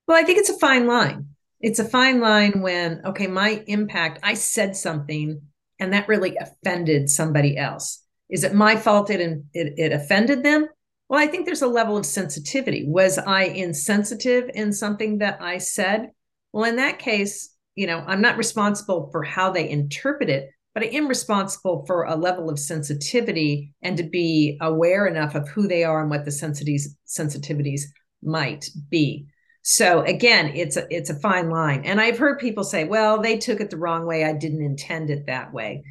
Well, 0.08 0.18
I 0.18 0.24
think 0.24 0.40
it's 0.40 0.50
a 0.50 0.60
fine 0.60 0.88
line. 0.88 1.30
It's 1.60 1.80
a 1.80 1.86
fine 1.86 2.20
line 2.20 2.62
when 2.62 3.02
okay, 3.06 3.28
my 3.28 3.64
impact. 3.68 4.20
I 4.24 4.34
said 4.34 4.76
something, 4.76 5.42
and 5.80 5.94
that 5.94 6.08
really 6.08 6.36
offended 6.36 7.10
somebody 7.10 7.58
else. 7.58 8.04
Is 8.30 8.44
it 8.44 8.54
my 8.54 8.76
fault 8.76 9.10
it, 9.10 9.22
it, 9.22 9.74
it 9.78 9.94
offended 9.94 10.44
them? 10.44 10.68
Well, 11.08 11.22
I 11.22 11.28
think 11.28 11.46
there's 11.46 11.62
a 11.62 11.68
level 11.68 11.96
of 11.96 12.06
sensitivity. 12.06 12.86
Was 12.86 13.18
I 13.18 13.44
insensitive 13.44 14.50
in 14.54 14.74
something 14.74 15.20
that 15.20 15.42
I 15.42 15.60
said? 15.60 16.12
Well, 16.52 16.66
in 16.66 16.76
that 16.76 17.00
case, 17.00 17.56
you 17.78 17.86
know, 17.86 18.04
I'm 18.08 18.22
not 18.22 18.38
responsible 18.38 19.10
for 19.12 19.24
how 19.24 19.52
they 19.52 19.70
interpret 19.70 20.32
it, 20.32 20.50
but 20.74 20.84
I 20.84 20.88
am 20.88 21.08
responsible 21.08 21.86
for 21.86 22.04
a 22.04 22.16
level 22.16 22.50
of 22.50 22.58
sensitivity 22.58 23.72
and 23.84 23.96
to 23.98 24.04
be 24.04 24.58
aware 24.62 25.06
enough 25.06 25.36
of 25.36 25.48
who 25.48 25.68
they 25.68 25.84
are 25.84 26.02
and 26.02 26.10
what 26.10 26.26
the 26.26 26.32
sensitivities 26.32 26.88
sensitivities 27.08 27.82
might 28.24 28.68
be. 28.90 29.28
So 29.62 30.02
again, 30.02 30.54
it's 30.56 30.76
a 30.76 30.88
it's 30.90 31.12
a 31.12 31.20
fine 31.20 31.52
line. 31.52 31.84
And 31.86 32.02
I've 32.02 32.18
heard 32.18 32.40
people 32.40 32.64
say, 32.64 32.84
well, 32.84 33.22
they 33.22 33.38
took 33.38 33.62
it 33.62 33.70
the 33.70 33.78
wrong 33.78 34.08
way. 34.08 34.26
I 34.26 34.34
didn't 34.34 34.66
intend 34.66 35.12
it 35.12 35.28
that 35.28 35.54
way. 35.54 35.84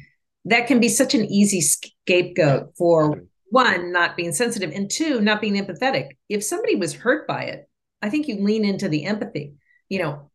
That 0.43 0.67
can 0.67 0.81
be 0.81 0.89
such 0.89 1.15
an 1.15 1.23
easy 1.25 1.61
scapegoat 1.61 2.75
for 2.77 3.23
one, 3.49 3.93
not 3.93 4.17
being 4.17 4.33
sensitive, 4.33 4.71
and 4.73 4.91
two, 4.91 5.21
not 5.21 5.39
being 5.39 5.53
empathetic. 5.53 6.09
If 6.27 6.43
somebody 6.43 6.75
was 6.75 6.93
hurt 6.93 7.29
by 7.29 7.43
it, 7.43 7.69
I 8.01 8.09
think 8.09 8.27
you 8.27 8.43
lean 8.43 8.65
into 8.65 8.89
the 8.89 9.05
empathy. 9.05 9.53
You 9.87 9.99
know, 9.99 10.31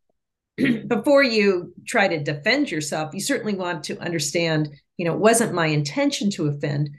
before 0.86 1.22
you 1.22 1.72
try 1.86 2.08
to 2.08 2.22
defend 2.22 2.70
yourself, 2.70 3.14
you 3.14 3.20
certainly 3.20 3.54
want 3.54 3.84
to 3.84 3.98
understand, 3.98 4.70
you 4.96 5.04
know, 5.04 5.14
it 5.14 5.20
wasn't 5.20 5.54
my 5.54 5.66
intention 5.66 6.30
to 6.30 6.48
offend. 6.48 6.90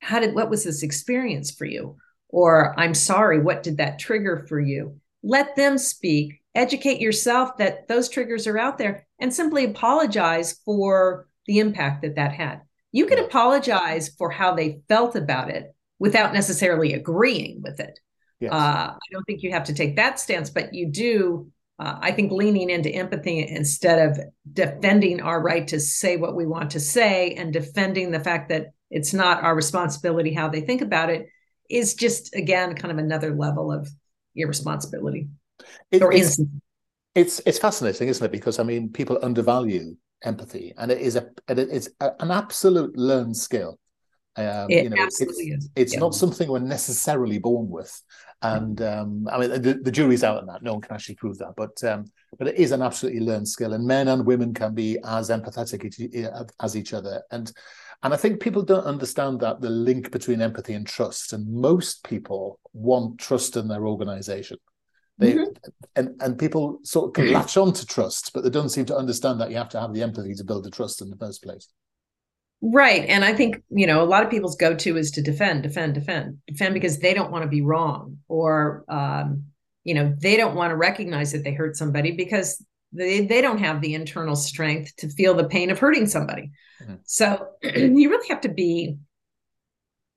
How 0.00 0.20
did 0.20 0.34
what 0.34 0.50
was 0.50 0.64
this 0.64 0.82
experience 0.82 1.50
for 1.50 1.64
you? 1.64 1.96
Or 2.28 2.78
I'm 2.78 2.94
sorry, 2.94 3.40
what 3.40 3.62
did 3.62 3.76
that 3.78 3.98
trigger 3.98 4.44
for 4.48 4.60
you? 4.60 5.00
Let 5.22 5.54
them 5.54 5.78
speak, 5.78 6.40
educate 6.54 7.00
yourself 7.00 7.56
that 7.58 7.88
those 7.88 8.08
triggers 8.08 8.46
are 8.46 8.58
out 8.58 8.78
there, 8.78 9.06
and 9.20 9.32
simply 9.32 9.64
apologize 9.64 10.58
for 10.64 11.28
the 11.46 11.58
impact 11.58 12.02
that 12.02 12.16
that 12.16 12.32
had. 12.32 12.62
You 12.90 13.06
can 13.06 13.18
apologize 13.18 14.10
for 14.18 14.30
how 14.30 14.54
they 14.54 14.80
felt 14.88 15.16
about 15.16 15.50
it 15.50 15.74
without 15.98 16.34
necessarily 16.34 16.92
agreeing 16.94 17.62
with 17.62 17.80
it. 17.80 17.98
Yes. 18.40 18.52
Uh, 18.52 18.56
I 18.94 18.98
don't 19.12 19.24
think 19.24 19.42
you 19.42 19.52
have 19.52 19.64
to 19.64 19.74
take 19.74 19.96
that 19.96 20.18
stance, 20.18 20.50
but 20.50 20.74
you 20.74 20.88
do 20.88 21.52
uh, 21.82 21.98
I 22.00 22.12
think 22.12 22.30
leaning 22.30 22.70
into 22.70 22.90
empathy 22.90 23.44
instead 23.48 23.98
of 24.08 24.20
defending 24.52 25.20
our 25.20 25.42
right 25.42 25.66
to 25.68 25.80
say 25.80 26.16
what 26.16 26.36
we 26.36 26.46
want 26.46 26.70
to 26.72 26.80
say 26.80 27.32
and 27.32 27.52
defending 27.52 28.12
the 28.12 28.20
fact 28.20 28.50
that 28.50 28.72
it's 28.88 29.12
not 29.12 29.42
our 29.42 29.56
responsibility 29.56 30.32
how 30.32 30.48
they 30.48 30.60
think 30.60 30.80
about 30.80 31.10
it 31.10 31.26
is 31.68 31.94
just 31.94 32.34
again 32.36 32.76
kind 32.76 32.92
of 32.92 32.98
another 32.98 33.34
level 33.34 33.72
of 33.72 33.88
irresponsibility 34.36 35.28
it, 35.90 36.02
or 36.02 36.12
it's, 36.12 36.40
it's 37.16 37.40
it's 37.46 37.58
fascinating 37.58 38.08
isn't 38.08 38.24
it? 38.24 38.32
Because 38.32 38.60
i 38.60 38.62
mean 38.62 38.88
people 38.88 39.18
undervalue 39.22 39.96
empathy 40.22 40.72
and 40.78 40.92
it 40.92 41.00
is 41.00 41.16
a 41.16 41.26
it's 41.48 41.88
a, 42.00 42.10
an 42.20 42.30
absolute 42.30 42.96
learned 42.96 43.36
skill 43.36 43.78
um, 44.36 44.70
it 44.70 44.84
you 44.84 44.90
know, 44.90 45.02
absolutely 45.02 45.48
it's, 45.48 45.64
is. 45.64 45.70
It's 45.76 45.92
yeah. 45.94 46.00
not 46.00 46.14
something 46.14 46.48
we're 46.48 46.60
necessarily 46.60 47.38
born 47.38 47.68
with, 47.68 48.02
and 48.40 48.80
um, 48.80 49.28
I 49.30 49.38
mean 49.38 49.50
the, 49.50 49.74
the, 49.82 49.92
jury's 49.92 50.24
out 50.24 50.38
on 50.38 50.46
that. 50.46 50.62
No 50.62 50.72
one 50.72 50.80
can 50.80 50.94
actually 50.94 51.16
prove 51.16 51.38
that, 51.38 51.52
but 51.56 51.82
um, 51.84 52.06
but 52.38 52.48
it 52.48 52.56
is 52.56 52.72
an 52.72 52.80
absolutely 52.80 53.20
learned 53.20 53.46
skill, 53.46 53.74
and 53.74 53.86
men 53.86 54.08
and 54.08 54.24
women 54.24 54.54
can 54.54 54.74
be 54.74 54.98
as 55.04 55.28
empathetic 55.28 55.84
as 56.60 56.76
each 56.76 56.94
other, 56.94 57.22
and 57.30 57.52
and 58.02 58.14
I 58.14 58.16
think 58.16 58.40
people 58.40 58.62
don't 58.62 58.84
understand 58.84 59.40
that 59.40 59.60
the 59.60 59.70
link 59.70 60.10
between 60.10 60.40
empathy 60.40 60.72
and 60.72 60.86
trust, 60.86 61.34
and 61.34 61.46
most 61.46 62.02
people 62.02 62.58
want 62.72 63.18
trust 63.18 63.56
in 63.56 63.68
their 63.68 63.86
organization. 63.86 64.56
They, 65.18 65.34
mm-hmm. 65.34 65.52
and 65.94 66.20
and 66.22 66.38
people 66.38 66.80
sort 66.84 67.08
of 67.08 67.12
can 67.12 67.32
latch 67.34 67.58
on 67.58 67.74
to 67.74 67.86
trust, 67.86 68.32
but 68.32 68.44
they 68.44 68.50
don't 68.50 68.70
seem 68.70 68.86
to 68.86 68.96
understand 68.96 69.40
that 69.40 69.50
you 69.50 69.56
have 69.58 69.68
to 69.70 69.80
have 69.80 69.92
the 69.92 70.02
empathy 70.02 70.34
to 70.34 70.44
build 70.44 70.64
the 70.64 70.70
trust 70.70 71.02
in 71.02 71.10
the 71.10 71.16
first 71.16 71.42
place. 71.42 71.68
Right. 72.62 73.04
And 73.08 73.24
I 73.24 73.34
think, 73.34 73.62
you 73.70 73.86
know, 73.86 74.02
a 74.02 74.06
lot 74.06 74.22
of 74.22 74.30
people's 74.30 74.54
go 74.54 74.74
to 74.74 74.96
is 74.96 75.10
to 75.12 75.22
defend, 75.22 75.64
defend, 75.64 75.94
defend, 75.94 76.38
defend 76.46 76.74
because 76.74 77.00
they 77.00 77.12
don't 77.12 77.32
want 77.32 77.42
to 77.42 77.48
be 77.48 77.60
wrong 77.60 78.18
or, 78.28 78.84
um, 78.88 79.46
you 79.82 79.94
know, 79.94 80.14
they 80.16 80.36
don't 80.36 80.54
want 80.54 80.70
to 80.70 80.76
recognize 80.76 81.32
that 81.32 81.42
they 81.42 81.52
hurt 81.52 81.76
somebody 81.76 82.12
because 82.12 82.64
they, 82.92 83.26
they 83.26 83.40
don't 83.40 83.58
have 83.58 83.80
the 83.80 83.94
internal 83.94 84.36
strength 84.36 84.94
to 84.96 85.08
feel 85.08 85.34
the 85.34 85.48
pain 85.48 85.70
of 85.70 85.78
hurting 85.78 86.06
somebody 86.06 86.50
mm-hmm. 86.82 86.94
so 87.04 87.48
you 87.62 88.10
really 88.10 88.28
have 88.28 88.42
to 88.42 88.48
be 88.48 88.96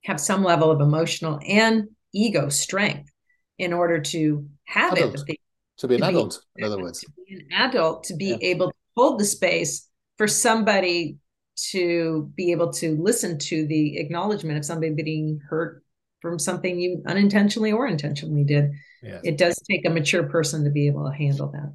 have 0.04 0.20
some 0.20 0.44
level 0.44 0.70
of 0.70 0.82
emotional 0.82 1.40
and 1.48 1.88
ego 2.14 2.50
strength 2.50 3.12
in 3.58 3.74
order 3.74 4.00
to 4.00 4.48
have 4.66 4.94
adult. 4.94 5.14
empathy 5.14 5.40
to 5.78 5.88
be 5.88 5.96
an 5.96 6.02
to 6.02 6.08
adult 6.08 6.42
be, 6.56 6.64
in 6.64 6.72
other 6.72 6.82
words 6.82 7.00
to 7.00 7.08
be 7.28 7.34
an 7.34 7.48
adult 7.54 8.04
to 8.04 8.16
be 8.16 8.28
yeah. 8.28 8.38
able 8.42 8.68
to 8.68 8.76
hold 8.96 9.20
the 9.20 9.26
space 9.26 9.88
for 10.18 10.28
somebody 10.28 11.18
to 11.56 12.32
be 12.36 12.52
able 12.52 12.72
to 12.74 12.96
listen 12.96 13.38
to 13.38 13.66
the 13.68 13.98
acknowledgement 13.98 14.58
of 14.58 14.66
somebody 14.66 14.94
being 14.94 15.40
hurt 15.50 15.84
from 16.22 16.40
something 16.40 16.80
you 16.80 17.04
unintentionally 17.06 17.72
or 17.72 17.88
intentionally 17.88 18.44
did. 18.44 18.72
Yes. 19.04 19.22
It 19.24 19.38
does 19.38 19.60
take 19.70 19.86
a 19.86 19.90
mature 19.90 20.24
person 20.24 20.64
to 20.64 20.70
be 20.70 20.88
able 20.88 21.10
to 21.10 21.16
handle 21.16 21.52
that. 21.52 21.74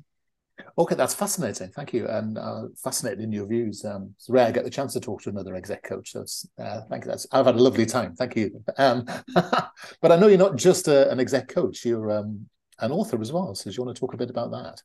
Okay, 0.78 0.94
that's 0.94 1.14
fascinating. 1.14 1.68
Thank 1.70 1.92
you, 1.92 2.06
and 2.08 2.38
uh, 2.38 2.62
fascinating 2.82 3.24
in 3.24 3.32
your 3.32 3.46
views. 3.46 3.84
Um, 3.84 4.14
it's 4.16 4.28
rare 4.28 4.46
I 4.46 4.50
get 4.50 4.64
the 4.64 4.70
chance 4.70 4.92
to 4.94 5.00
talk 5.00 5.22
to 5.22 5.30
another 5.30 5.54
exec 5.54 5.82
coach. 5.82 6.12
So 6.12 6.22
it's, 6.22 6.48
uh, 6.58 6.82
thank 6.88 7.04
you. 7.04 7.10
That's, 7.10 7.26
I've 7.32 7.46
had 7.46 7.56
a 7.56 7.62
lovely 7.62 7.86
time. 7.86 8.14
Thank 8.14 8.36
you. 8.36 8.62
Um, 8.78 9.06
but 9.34 10.12
I 10.12 10.16
know 10.16 10.28
you're 10.28 10.38
not 10.38 10.56
just 10.56 10.88
a, 10.88 11.10
an 11.10 11.20
exec 11.20 11.48
coach. 11.48 11.84
You're 11.84 12.10
um, 12.10 12.48
an 12.78 12.92
author 12.92 13.20
as 13.20 13.32
well. 13.32 13.54
So 13.54 13.70
do 13.70 13.76
you 13.76 13.82
want 13.82 13.94
to 13.94 14.00
talk 14.00 14.14
a 14.14 14.18
bit 14.18 14.30
about 14.30 14.50
that? 14.52 14.82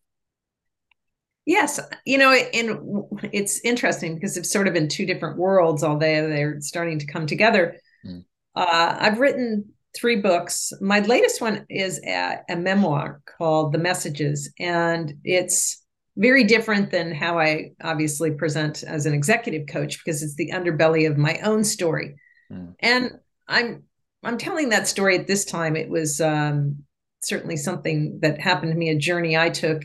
Yes, 1.45 1.79
you 2.05 2.17
know, 2.17 2.31
and 2.31 3.05
it's 3.31 3.59
interesting 3.59 4.15
because 4.15 4.35
it's 4.35 4.51
sort 4.51 4.67
of 4.67 4.75
in 4.75 4.87
two 4.87 5.05
different 5.05 5.37
worlds. 5.37 5.83
Although 5.83 6.27
they're 6.27 6.59
starting 6.61 6.99
to 6.99 7.05
come 7.05 7.27
together. 7.27 7.79
Mm. 8.05 8.25
Uh, 8.55 8.97
I've 8.99 9.19
written 9.19 9.65
three 9.95 10.17
books. 10.17 10.73
My 10.81 10.99
latest 10.99 11.41
one 11.41 11.65
is 11.69 12.01
a, 12.05 12.39
a, 12.49 12.55
memoir 12.55 13.21
called 13.37 13.73
The 13.73 13.77
Messages, 13.77 14.51
and 14.59 15.13
it's 15.23 15.83
very 16.17 16.45
different 16.45 16.91
than 16.91 17.13
how 17.13 17.37
I 17.37 17.71
obviously 17.83 18.31
present 18.31 18.83
as 18.83 19.05
an 19.05 19.13
executive 19.13 19.67
coach 19.67 19.99
because 20.03 20.23
it's 20.23 20.35
the 20.35 20.51
underbelly 20.51 21.09
of 21.09 21.17
my 21.17 21.37
own 21.43 21.63
story. 21.63 22.15
Mm. 22.51 22.73
And 22.79 23.11
I'm 23.47 23.83
I'm 24.23 24.39
telling 24.39 24.69
that 24.69 24.87
story 24.87 25.17
at 25.17 25.27
this 25.27 25.45
time. 25.45 25.75
It 25.75 25.89
was 25.89 26.19
um, 26.19 26.83
certainly 27.21 27.57
something 27.57 28.19
that 28.21 28.41
happened 28.41 28.71
to 28.71 28.77
me, 28.77 28.89
a 28.89 28.97
journey 28.97 29.37
I 29.37 29.49
took 29.49 29.83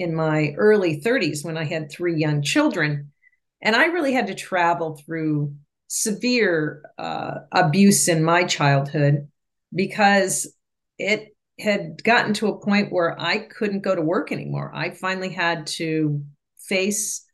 in 0.00 0.14
my 0.14 0.54
early 0.56 0.98
30s 0.98 1.44
when 1.44 1.58
I 1.58 1.64
had 1.64 1.90
three 1.90 2.16
young 2.16 2.40
children. 2.40 3.12
And 3.60 3.76
I 3.76 3.86
really 3.86 4.14
had 4.14 4.28
to 4.28 4.34
travel 4.34 4.96
through 4.96 5.54
severe 5.88 6.82
uh, 6.98 7.40
abuse 7.52 8.08
in 8.08 8.24
my 8.24 8.44
childhood 8.44 9.28
because 9.74 10.54
it 10.98 11.36
had 11.58 12.02
gotten 12.02 12.32
to 12.34 12.48
a 12.48 12.58
point 12.58 12.90
where 12.90 13.20
I 13.20 13.40
couldn't 13.40 13.82
go 13.82 13.94
to 13.94 14.00
work 14.00 14.32
anymore. 14.32 14.72
I 14.74 14.90
finally 14.90 15.28
had 15.28 15.66
to 15.78 16.24
face 16.60 17.26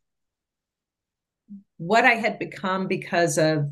what 1.76 2.04
I 2.04 2.14
had 2.14 2.40
become 2.40 2.88
because 2.88 3.38
of 3.38 3.70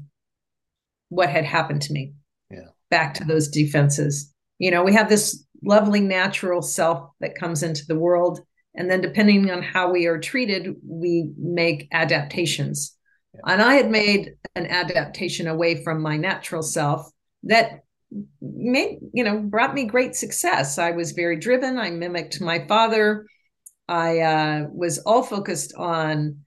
what 1.09 1.31
had 1.31 1.45
happened 1.45 1.83
to 1.83 1.93
me. 1.93 2.15
Yeah. 2.49 2.69
Back 2.91 3.15
to 3.15 3.25
those 3.25 3.49
defenses. 3.49 4.33
You 4.59 4.71
know, 4.71 4.85
we 4.85 4.93
have 4.93 5.09
this 5.09 5.45
lovely 5.65 6.01
natural 6.01 6.63
self 6.63 7.11
that 7.19 7.35
comes 7.35 7.65
into 7.65 7.85
the 7.87 7.99
world 7.99 8.41
and 8.75 8.91
then 8.91 9.01
depending 9.01 9.51
on 9.51 9.63
how 9.63 9.91
we 9.91 10.07
are 10.07 10.19
treated 10.19 10.75
we 10.87 11.31
make 11.39 11.89
adaptations. 11.93 12.97
Yeah. 13.35 13.53
and 13.55 13.63
i 13.63 13.75
had 13.75 13.91
made 13.91 14.35
an 14.55 14.67
adaptation 14.67 15.49
away 15.49 15.83
from 15.83 16.01
my 16.01 16.17
natural 16.17 16.63
self 16.63 17.11
that 17.45 17.85
made 18.41 18.99
you 19.13 19.25
know 19.25 19.39
brought 19.39 19.75
me 19.75 19.85
great 19.85 20.15
success. 20.15 20.79
I 20.79 20.93
was 20.93 21.13
very 21.13 21.39
driven. 21.39 21.79
I 21.79 21.91
mimicked 21.91 22.41
my 22.41 22.67
father. 22.67 23.27
I 23.89 24.21
uh, 24.21 24.67
was 24.73 24.99
all 24.99 25.23
focused 25.23 25.75
on 25.77 26.39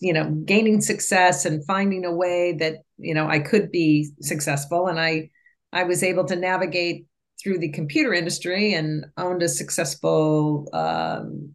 you 0.00 0.12
know 0.12 0.30
gaining 0.44 0.80
success 0.80 1.44
and 1.44 1.64
finding 1.66 2.04
a 2.04 2.14
way 2.14 2.52
that 2.52 2.76
you 2.96 3.12
know 3.12 3.26
i 3.26 3.38
could 3.38 3.70
be 3.70 4.10
successful. 4.20 4.86
And 4.88 5.00
i 5.00 5.30
i 5.72 5.84
was 5.84 6.02
able 6.02 6.24
to 6.26 6.36
navigate 6.36 7.06
through 7.42 7.58
the 7.58 7.72
computer 7.72 8.14
industry 8.14 8.74
and 8.74 9.06
owned 9.16 9.42
a 9.42 9.48
successful 9.48 10.68
um, 10.72 11.54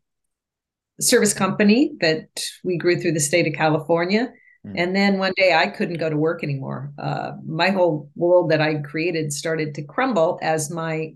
service 1.00 1.34
company 1.34 1.94
that 2.02 2.28
we 2.64 2.78
grew 2.78 3.00
through 3.00 3.14
the 3.14 3.20
state 3.20 3.48
of 3.48 3.54
California. 3.54 4.32
Mm. 4.66 4.74
And 4.76 4.96
then 4.96 5.18
one 5.18 5.34
day 5.36 5.54
I 5.54 5.68
couldn't 5.68 5.98
go 5.98 6.10
to 6.10 6.18
work 6.18 6.44
anymore. 6.44 6.92
Uh, 6.98 7.32
my 7.46 7.70
whole 7.70 8.10
world 8.16 8.52
that 8.52 8.62
I 8.62 8.76
created 8.76 9.32
started 9.32 9.76
to 9.76 9.84
crumble 9.84 10.40
as 10.42 10.70
my 10.70 11.14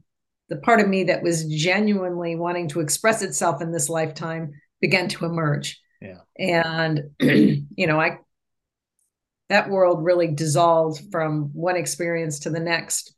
the 0.50 0.58
part 0.58 0.82
of 0.82 0.88
me 0.88 1.06
that 1.06 1.24
was 1.24 1.46
genuinely 1.46 2.36
wanting 2.36 2.68
to 2.68 2.82
express 2.82 3.22
itself 3.22 3.62
in 3.62 3.72
this 3.72 3.90
lifetime 3.90 4.52
began 4.82 5.08
to 5.08 5.26
emerge. 5.26 5.82
Yeah. 6.02 6.20
And 6.38 7.12
you 7.20 7.88
know, 7.88 8.00
I 8.00 8.18
that 9.50 9.70
world 9.70 10.04
really 10.04 10.28
dissolved 10.28 11.12
from 11.12 11.50
one 11.54 11.76
experience 11.76 12.40
to 12.40 12.50
the 12.50 12.60
next. 12.60 13.16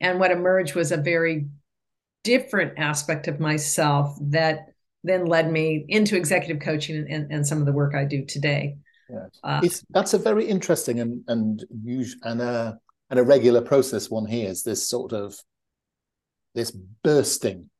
And 0.00 0.20
what 0.20 0.30
emerged 0.30 0.74
was 0.74 0.92
a 0.92 0.96
very 0.96 1.48
different 2.24 2.78
aspect 2.78 3.28
of 3.28 3.40
myself 3.40 4.16
that 4.20 4.68
then 5.04 5.26
led 5.26 5.50
me 5.50 5.84
into 5.88 6.16
executive 6.16 6.60
coaching 6.62 6.96
and, 6.96 7.08
and, 7.08 7.32
and 7.32 7.46
some 7.46 7.58
of 7.58 7.66
the 7.66 7.72
work 7.72 7.94
I 7.94 8.04
do 8.04 8.24
today. 8.24 8.76
Yes. 9.08 9.40
Uh, 9.42 9.60
that's 9.90 10.14
a 10.14 10.18
very 10.18 10.46
interesting 10.46 11.00
and 11.00 11.24
and 11.28 11.64
usual 11.82 12.20
and 12.24 12.42
a 12.42 12.78
and 13.10 13.18
a 13.18 13.22
regular 13.22 13.62
process 13.62 14.10
one 14.10 14.26
hears 14.26 14.62
this 14.62 14.86
sort 14.86 15.12
of 15.12 15.34
this 16.54 16.70
bursting, 17.02 17.70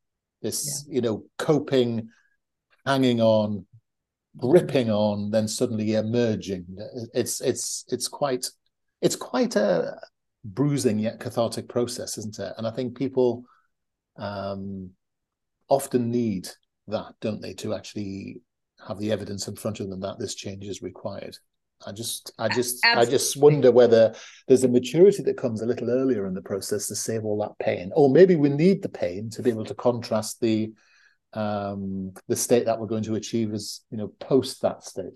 this 0.40 0.86
yeah. 0.86 0.94
you 0.94 1.00
know 1.02 1.24
coping, 1.36 2.08
hanging 2.86 3.20
on, 3.20 3.66
gripping 4.36 4.90
on, 4.90 5.30
then 5.30 5.48
suddenly 5.48 5.94
emerging. 5.94 6.64
It's 7.12 7.40
it's 7.40 7.84
it's 7.88 8.08
quite 8.08 8.46
it's 9.02 9.16
quite 9.16 9.56
a 9.56 10.00
bruising 10.44 10.98
yet 10.98 11.20
cathartic 11.20 11.68
process, 11.68 12.16
isn't 12.18 12.38
it? 12.38 12.54
And 12.56 12.66
I 12.66 12.70
think 12.70 12.96
people 12.96 13.44
um, 14.16 14.90
often 15.68 16.10
need 16.10 16.48
that, 16.88 17.14
don't 17.20 17.40
they, 17.40 17.54
to 17.54 17.74
actually 17.74 18.40
have 18.86 18.98
the 18.98 19.12
evidence 19.12 19.48
in 19.48 19.56
front 19.56 19.80
of 19.80 19.88
them 19.90 20.00
that 20.00 20.18
this 20.18 20.34
change 20.34 20.64
is 20.66 20.82
required. 20.82 21.36
I 21.86 21.92
just, 21.92 22.32
I 22.38 22.48
just, 22.48 22.84
Absolutely. 22.84 23.08
I 23.08 23.10
just 23.10 23.36
wonder 23.36 23.70
whether 23.70 24.14
there's 24.48 24.64
a 24.64 24.68
maturity 24.68 25.22
that 25.22 25.36
comes 25.36 25.62
a 25.62 25.66
little 25.66 25.90
earlier 25.90 26.26
in 26.26 26.34
the 26.34 26.42
process 26.42 26.88
to 26.88 26.96
save 26.96 27.24
all 27.24 27.38
that 27.38 27.64
pain, 27.64 27.92
or 27.94 28.10
maybe 28.10 28.34
we 28.34 28.48
need 28.48 28.82
the 28.82 28.88
pain 28.88 29.30
to 29.30 29.42
be 29.42 29.50
able 29.50 29.64
to 29.64 29.74
contrast 29.74 30.40
the 30.40 30.72
um 31.34 32.10
the 32.26 32.34
state 32.34 32.64
that 32.64 32.80
we're 32.80 32.86
going 32.86 33.02
to 33.02 33.14
achieve 33.14 33.52
as 33.52 33.82
you 33.90 33.98
know 33.98 34.08
post 34.18 34.62
that 34.62 34.82
state. 34.82 35.12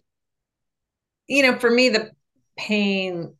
You 1.26 1.42
know, 1.42 1.58
for 1.58 1.70
me, 1.70 1.88
the 1.88 2.10
pain, 2.56 3.34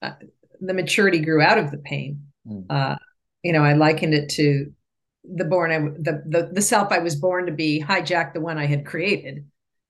uh, 0.00 0.12
the 0.60 0.74
maturity 0.74 1.20
grew 1.20 1.42
out 1.42 1.58
of 1.58 1.70
the 1.70 1.78
pain. 1.78 2.26
Mm. 2.46 2.66
Uh, 2.70 2.96
you 3.42 3.52
know, 3.52 3.64
I 3.64 3.74
likened 3.74 4.14
it 4.14 4.30
to 4.30 4.72
the 5.24 5.44
born 5.44 5.70
I, 5.70 5.78
the, 5.78 6.22
the 6.26 6.50
the 6.52 6.62
self 6.62 6.92
I 6.92 6.98
was 6.98 7.16
born 7.16 7.46
to 7.46 7.52
be 7.52 7.82
hijacked 7.82 8.34
the 8.34 8.40
one 8.40 8.58
I 8.58 8.66
had 8.66 8.86
created. 8.86 9.46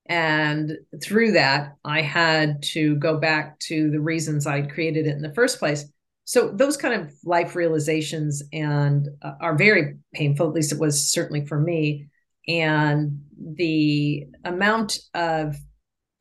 And 0.06 0.72
through 1.02 1.32
that, 1.32 1.76
I 1.84 2.02
had 2.02 2.62
to 2.74 2.96
go 2.96 3.18
back 3.18 3.58
to 3.60 3.90
the 3.90 4.00
reasons 4.00 4.46
I'd 4.46 4.72
created 4.72 5.06
it 5.06 5.16
in 5.16 5.22
the 5.22 5.32
first 5.32 5.58
place. 5.58 5.86
So 6.24 6.50
those 6.50 6.76
kind 6.76 6.94
of 7.00 7.12
life 7.24 7.54
realizations 7.54 8.42
and 8.52 9.08
uh, 9.22 9.32
are 9.40 9.56
very 9.56 9.96
painful. 10.12 10.48
At 10.48 10.54
least 10.54 10.72
it 10.72 10.78
was 10.78 11.10
certainly 11.10 11.46
for 11.46 11.58
me. 11.58 12.08
And 12.46 13.24
the 13.38 14.26
amount 14.44 14.98
of 15.14 15.56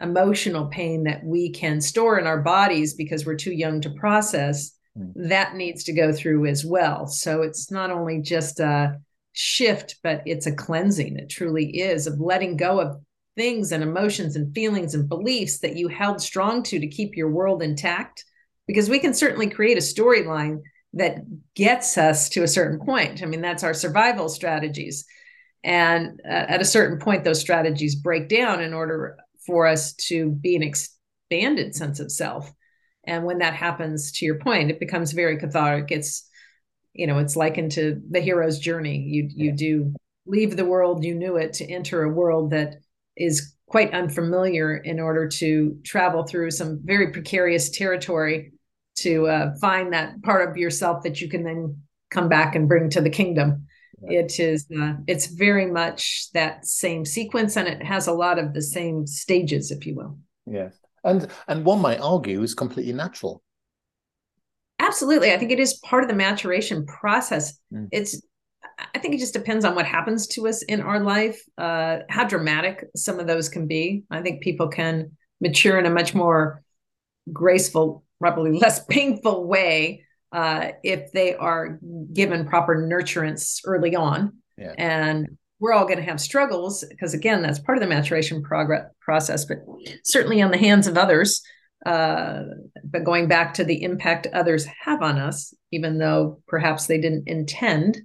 emotional 0.01 0.67
pain 0.67 1.03
that 1.03 1.23
we 1.23 1.49
can 1.51 1.79
store 1.79 2.19
in 2.19 2.27
our 2.27 2.41
bodies 2.41 2.93
because 2.93 3.25
we're 3.25 3.35
too 3.35 3.53
young 3.53 3.81
to 3.81 3.89
process 3.91 4.72
Hmm. 4.97 5.27
that 5.27 5.55
needs 5.55 5.85
to 5.85 5.93
go 5.93 6.11
through 6.11 6.45
as 6.45 6.63
well. 6.63 7.07
So 7.07 7.41
it's 7.41 7.71
not 7.71 7.89
only 7.89 8.21
just 8.21 8.59
a 8.59 8.99
shift, 9.31 9.97
but 10.03 10.21
it's 10.25 10.45
a 10.45 10.55
cleansing. 10.55 11.17
It 11.17 11.29
truly 11.29 11.79
is 11.79 12.05
of 12.05 12.19
letting 12.19 12.57
go 12.57 12.79
of 12.79 13.01
things 13.35 13.71
and 13.71 13.81
emotions 13.81 14.35
and 14.35 14.53
feelings 14.53 14.93
and 14.93 15.09
beliefs 15.09 15.59
that 15.59 15.75
you 15.75 15.87
held 15.87 16.21
strong 16.21 16.61
to 16.63 16.79
to 16.79 16.87
keep 16.87 17.15
your 17.15 17.31
world 17.31 17.63
intact. 17.63 18.23
Because 18.67 18.89
we 18.89 18.99
can 18.99 19.13
certainly 19.13 19.49
create 19.49 19.77
a 19.77 19.81
storyline 19.81 20.61
that 20.93 21.17
gets 21.55 21.97
us 21.97 22.29
to 22.29 22.43
a 22.43 22.47
certain 22.47 22.79
point. 22.79 23.23
I 23.23 23.25
mean, 23.25 23.41
that's 23.41 23.63
our 23.63 23.73
survival 23.73 24.29
strategies. 24.29 25.05
And 25.63 26.21
uh, 26.23 26.31
at 26.31 26.61
a 26.61 26.65
certain 26.65 26.99
point, 26.99 27.23
those 27.23 27.41
strategies 27.41 27.95
break 27.95 28.29
down 28.29 28.61
in 28.61 28.73
order 28.73 29.17
for 29.45 29.65
us 29.65 29.93
to 29.93 30.29
be 30.29 30.55
an 30.55 30.63
expanded 30.63 31.75
sense 31.75 31.99
of 31.99 32.11
self 32.11 32.53
and 33.05 33.25
when 33.25 33.39
that 33.39 33.53
happens 33.53 34.11
to 34.11 34.25
your 34.25 34.39
point 34.39 34.69
it 34.69 34.79
becomes 34.79 35.11
very 35.11 35.37
cathartic 35.37 35.91
it's 35.91 36.27
you 36.93 37.07
know 37.07 37.17
it's 37.17 37.35
likened 37.35 37.71
to 37.71 38.01
the 38.09 38.19
hero's 38.19 38.59
journey 38.59 38.99
you 38.99 39.29
you 39.33 39.51
do 39.51 39.93
leave 40.25 40.55
the 40.55 40.65
world 40.65 41.03
you 41.03 41.15
knew 41.15 41.35
it 41.35 41.53
to 41.53 41.69
enter 41.69 42.03
a 42.03 42.09
world 42.09 42.51
that 42.51 42.75
is 43.17 43.55
quite 43.67 43.93
unfamiliar 43.93 44.75
in 44.75 44.99
order 44.99 45.27
to 45.27 45.77
travel 45.83 46.23
through 46.23 46.51
some 46.51 46.79
very 46.83 47.11
precarious 47.11 47.69
territory 47.69 48.53
to 48.95 49.27
uh, 49.27 49.55
find 49.59 49.93
that 49.93 50.21
part 50.21 50.47
of 50.47 50.55
yourself 50.55 51.03
that 51.03 51.19
you 51.19 51.27
can 51.27 51.43
then 51.43 51.81
come 52.11 52.29
back 52.29 52.55
and 52.55 52.67
bring 52.67 52.89
to 52.89 53.01
the 53.01 53.09
kingdom 53.09 53.65
Yeah. 54.01 54.19
It 54.19 54.39
is. 54.39 54.67
Uh, 54.69 54.95
it's 55.07 55.27
very 55.27 55.65
much 55.65 56.27
that 56.33 56.65
same 56.65 57.05
sequence, 57.05 57.55
and 57.55 57.67
it 57.67 57.81
has 57.83 58.07
a 58.07 58.13
lot 58.13 58.37
of 58.37 58.53
the 58.53 58.61
same 58.61 59.07
stages, 59.07 59.71
if 59.71 59.85
you 59.85 59.95
will. 59.95 60.17
Yes, 60.45 60.73
and 61.03 61.27
and 61.47 61.65
one 61.65 61.81
might 61.81 61.99
argue 61.99 62.41
is 62.43 62.53
completely 62.53 62.93
natural. 62.93 63.41
Absolutely, 64.79 65.31
I 65.31 65.37
think 65.37 65.51
it 65.51 65.59
is 65.59 65.75
part 65.75 66.03
of 66.03 66.09
the 66.09 66.15
maturation 66.15 66.85
process. 66.85 67.57
Mm. 67.73 67.89
It's. 67.91 68.21
I 68.95 68.97
think 68.97 69.13
it 69.13 69.19
just 69.19 69.33
depends 69.33 69.65
on 69.65 69.75
what 69.75 69.85
happens 69.85 70.25
to 70.27 70.47
us 70.47 70.63
in 70.63 70.81
our 70.81 70.99
life, 70.99 71.39
uh, 71.59 71.99
how 72.09 72.23
dramatic 72.23 72.85
some 72.95 73.19
of 73.19 73.27
those 73.27 73.47
can 73.47 73.67
be. 73.67 74.03
I 74.09 74.21
think 74.21 74.41
people 74.41 74.67
can 74.67 75.11
mature 75.39 75.77
in 75.77 75.85
a 75.85 75.91
much 75.91 76.15
more 76.15 76.63
graceful, 77.31 78.03
probably 78.19 78.51
less 78.59 78.83
painful 78.85 79.45
way 79.45 80.05
uh, 80.31 80.71
if 80.83 81.11
they 81.11 81.35
are 81.35 81.79
given 82.11 82.47
proper 82.47 82.75
nurturance 82.75 83.61
early 83.65 83.95
on. 83.95 84.37
Yeah. 84.57 84.73
And 84.77 85.37
we're 85.59 85.73
all 85.73 85.85
going 85.85 85.97
to 85.97 86.03
have 86.03 86.19
struggles 86.19 86.83
because, 86.89 87.13
again, 87.13 87.41
that's 87.41 87.59
part 87.59 87.77
of 87.77 87.81
the 87.81 87.89
maturation 87.89 88.41
progress 88.43 88.89
process, 88.99 89.45
but 89.45 89.57
certainly 90.03 90.41
on 90.41 90.51
the 90.51 90.57
hands 90.57 90.87
of 90.87 90.97
others. 90.97 91.41
Uh, 91.85 92.43
but 92.83 93.03
going 93.03 93.27
back 93.27 93.53
to 93.53 93.63
the 93.63 93.83
impact 93.83 94.27
others 94.33 94.65
have 94.65 95.01
on 95.01 95.17
us, 95.17 95.53
even 95.71 95.97
though 95.97 96.41
perhaps 96.47 96.87
they 96.87 96.99
didn't 96.99 97.27
intend 97.27 98.01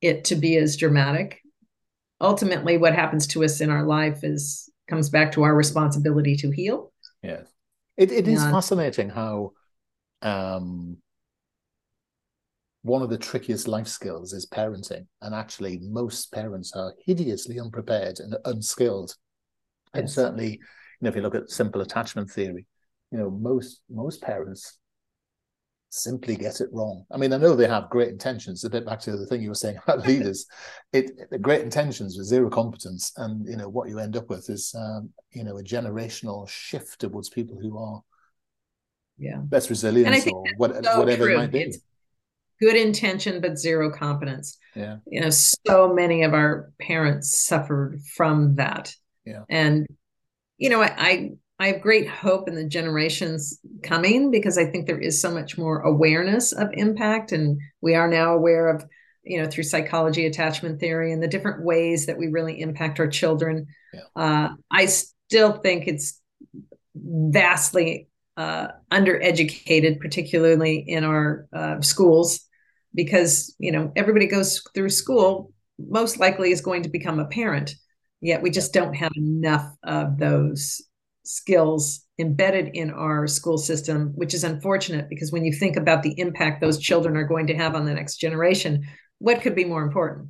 it 0.00 0.24
to 0.24 0.34
be 0.34 0.56
as 0.56 0.76
dramatic, 0.76 1.40
ultimately, 2.20 2.78
what 2.78 2.94
happens 2.94 3.26
to 3.26 3.44
us 3.44 3.60
in 3.60 3.70
our 3.70 3.84
life 3.84 4.24
is 4.24 4.70
comes 4.88 5.10
back 5.10 5.32
to 5.32 5.42
our 5.42 5.54
responsibility 5.54 6.36
to 6.36 6.50
heal. 6.50 6.92
Yes, 7.22 7.46
it 7.96 8.10
it 8.12 8.28
is 8.28 8.42
fascinating 8.42 9.10
how 9.10 9.52
um, 10.22 10.96
one 12.82 13.02
of 13.02 13.10
the 13.10 13.18
trickiest 13.18 13.68
life 13.68 13.88
skills 13.88 14.32
is 14.32 14.46
parenting. 14.46 15.06
And 15.20 15.34
actually, 15.34 15.80
most 15.82 16.32
parents 16.32 16.72
are 16.74 16.94
hideously 17.04 17.58
unprepared 17.58 18.20
and 18.20 18.36
unskilled. 18.44 19.14
Yes. 19.94 20.00
And 20.00 20.10
certainly, 20.10 20.50
you 20.52 20.58
know, 21.00 21.08
if 21.08 21.16
you 21.16 21.22
look 21.22 21.34
at 21.34 21.50
simple 21.50 21.80
attachment 21.80 22.30
theory, 22.30 22.66
you 23.10 23.18
know, 23.18 23.30
most 23.30 23.80
most 23.88 24.20
parents 24.22 24.78
simply 25.90 26.36
get 26.36 26.60
it 26.60 26.68
wrong. 26.72 27.04
I 27.10 27.16
mean, 27.16 27.32
I 27.32 27.38
know 27.38 27.54
they 27.54 27.66
have 27.66 27.88
great 27.88 28.10
intentions. 28.10 28.64
A 28.64 28.70
bit 28.70 28.84
back 28.84 29.00
to 29.00 29.16
the 29.16 29.26
thing 29.26 29.42
you 29.42 29.48
were 29.48 29.54
saying 29.54 29.78
about 29.86 30.06
leaders, 30.06 30.46
it 30.92 31.30
the 31.30 31.38
great 31.38 31.62
intentions 31.62 32.16
with 32.16 32.26
zero 32.26 32.50
competence, 32.50 33.12
and 33.16 33.46
you 33.48 33.56
know 33.56 33.68
what 33.68 33.88
you 33.88 33.98
end 33.98 34.16
up 34.16 34.28
with 34.28 34.48
is 34.50 34.74
um, 34.78 35.10
you 35.32 35.44
know 35.44 35.58
a 35.58 35.62
generational 35.62 36.48
shift 36.48 37.00
towards 37.00 37.28
people 37.28 37.58
who 37.60 37.78
are 37.78 38.02
yeah 39.18 39.42
less 39.50 39.68
resilient 39.68 40.26
or 40.28 40.44
what, 40.58 40.84
so 40.84 40.98
whatever 40.98 41.24
true. 41.24 41.34
it 41.34 41.38
might 41.38 41.52
be. 41.52 41.62
It's, 41.62 41.78
good 42.60 42.76
intention 42.76 43.40
but 43.40 43.58
zero 43.58 43.90
competence. 43.90 44.58
Yeah. 44.74 44.98
You 45.06 45.20
know 45.20 45.30
so 45.30 45.92
many 45.92 46.22
of 46.22 46.34
our 46.34 46.72
parents 46.80 47.38
suffered 47.44 48.00
from 48.16 48.56
that. 48.56 48.94
Yeah. 49.24 49.42
And 49.48 49.86
you 50.56 50.70
know 50.70 50.82
I, 50.82 50.94
I 50.96 51.30
I 51.60 51.68
have 51.68 51.80
great 51.80 52.08
hope 52.08 52.48
in 52.48 52.54
the 52.54 52.64
generations 52.64 53.58
coming 53.82 54.30
because 54.30 54.56
I 54.56 54.66
think 54.66 54.86
there 54.86 55.00
is 55.00 55.20
so 55.20 55.32
much 55.32 55.58
more 55.58 55.80
awareness 55.80 56.52
of 56.52 56.68
impact, 56.72 57.32
and 57.32 57.60
we 57.80 57.96
are 57.96 58.08
now 58.08 58.34
aware 58.34 58.68
of, 58.68 58.84
you 59.24 59.42
know, 59.42 59.48
through 59.50 59.64
psychology, 59.64 60.26
attachment 60.26 60.78
theory, 60.78 61.12
and 61.12 61.20
the 61.20 61.26
different 61.26 61.64
ways 61.64 62.06
that 62.06 62.16
we 62.16 62.28
really 62.28 62.60
impact 62.60 63.00
our 63.00 63.08
children. 63.08 63.66
Yeah. 63.92 64.00
Uh, 64.14 64.48
I 64.70 64.86
still 64.86 65.52
think 65.52 65.88
it's 65.88 66.20
vastly 66.94 68.08
uh, 68.36 68.68
undereducated, 68.92 69.98
particularly 69.98 70.78
in 70.86 71.02
our 71.02 71.48
uh, 71.52 71.80
schools 71.80 72.47
because 72.94 73.54
you 73.58 73.72
know 73.72 73.92
everybody 73.96 74.26
goes 74.26 74.62
through 74.74 74.88
school 74.88 75.52
most 75.78 76.18
likely 76.18 76.50
is 76.50 76.60
going 76.60 76.82
to 76.82 76.88
become 76.88 77.18
a 77.18 77.26
parent 77.26 77.74
yet 78.20 78.42
we 78.42 78.50
just 78.50 78.72
don't 78.72 78.94
have 78.94 79.12
enough 79.16 79.74
of 79.84 80.18
those 80.18 80.82
skills 81.24 82.06
embedded 82.18 82.70
in 82.74 82.90
our 82.90 83.26
school 83.26 83.58
system 83.58 84.12
which 84.14 84.34
is 84.34 84.44
unfortunate 84.44 85.08
because 85.08 85.30
when 85.30 85.44
you 85.44 85.52
think 85.52 85.76
about 85.76 86.02
the 86.02 86.18
impact 86.18 86.60
those 86.60 86.78
children 86.78 87.16
are 87.16 87.26
going 87.26 87.46
to 87.46 87.54
have 87.54 87.74
on 87.74 87.84
the 87.84 87.94
next 87.94 88.16
generation 88.16 88.84
what 89.18 89.42
could 89.42 89.54
be 89.54 89.64
more 89.64 89.82
important? 89.82 90.28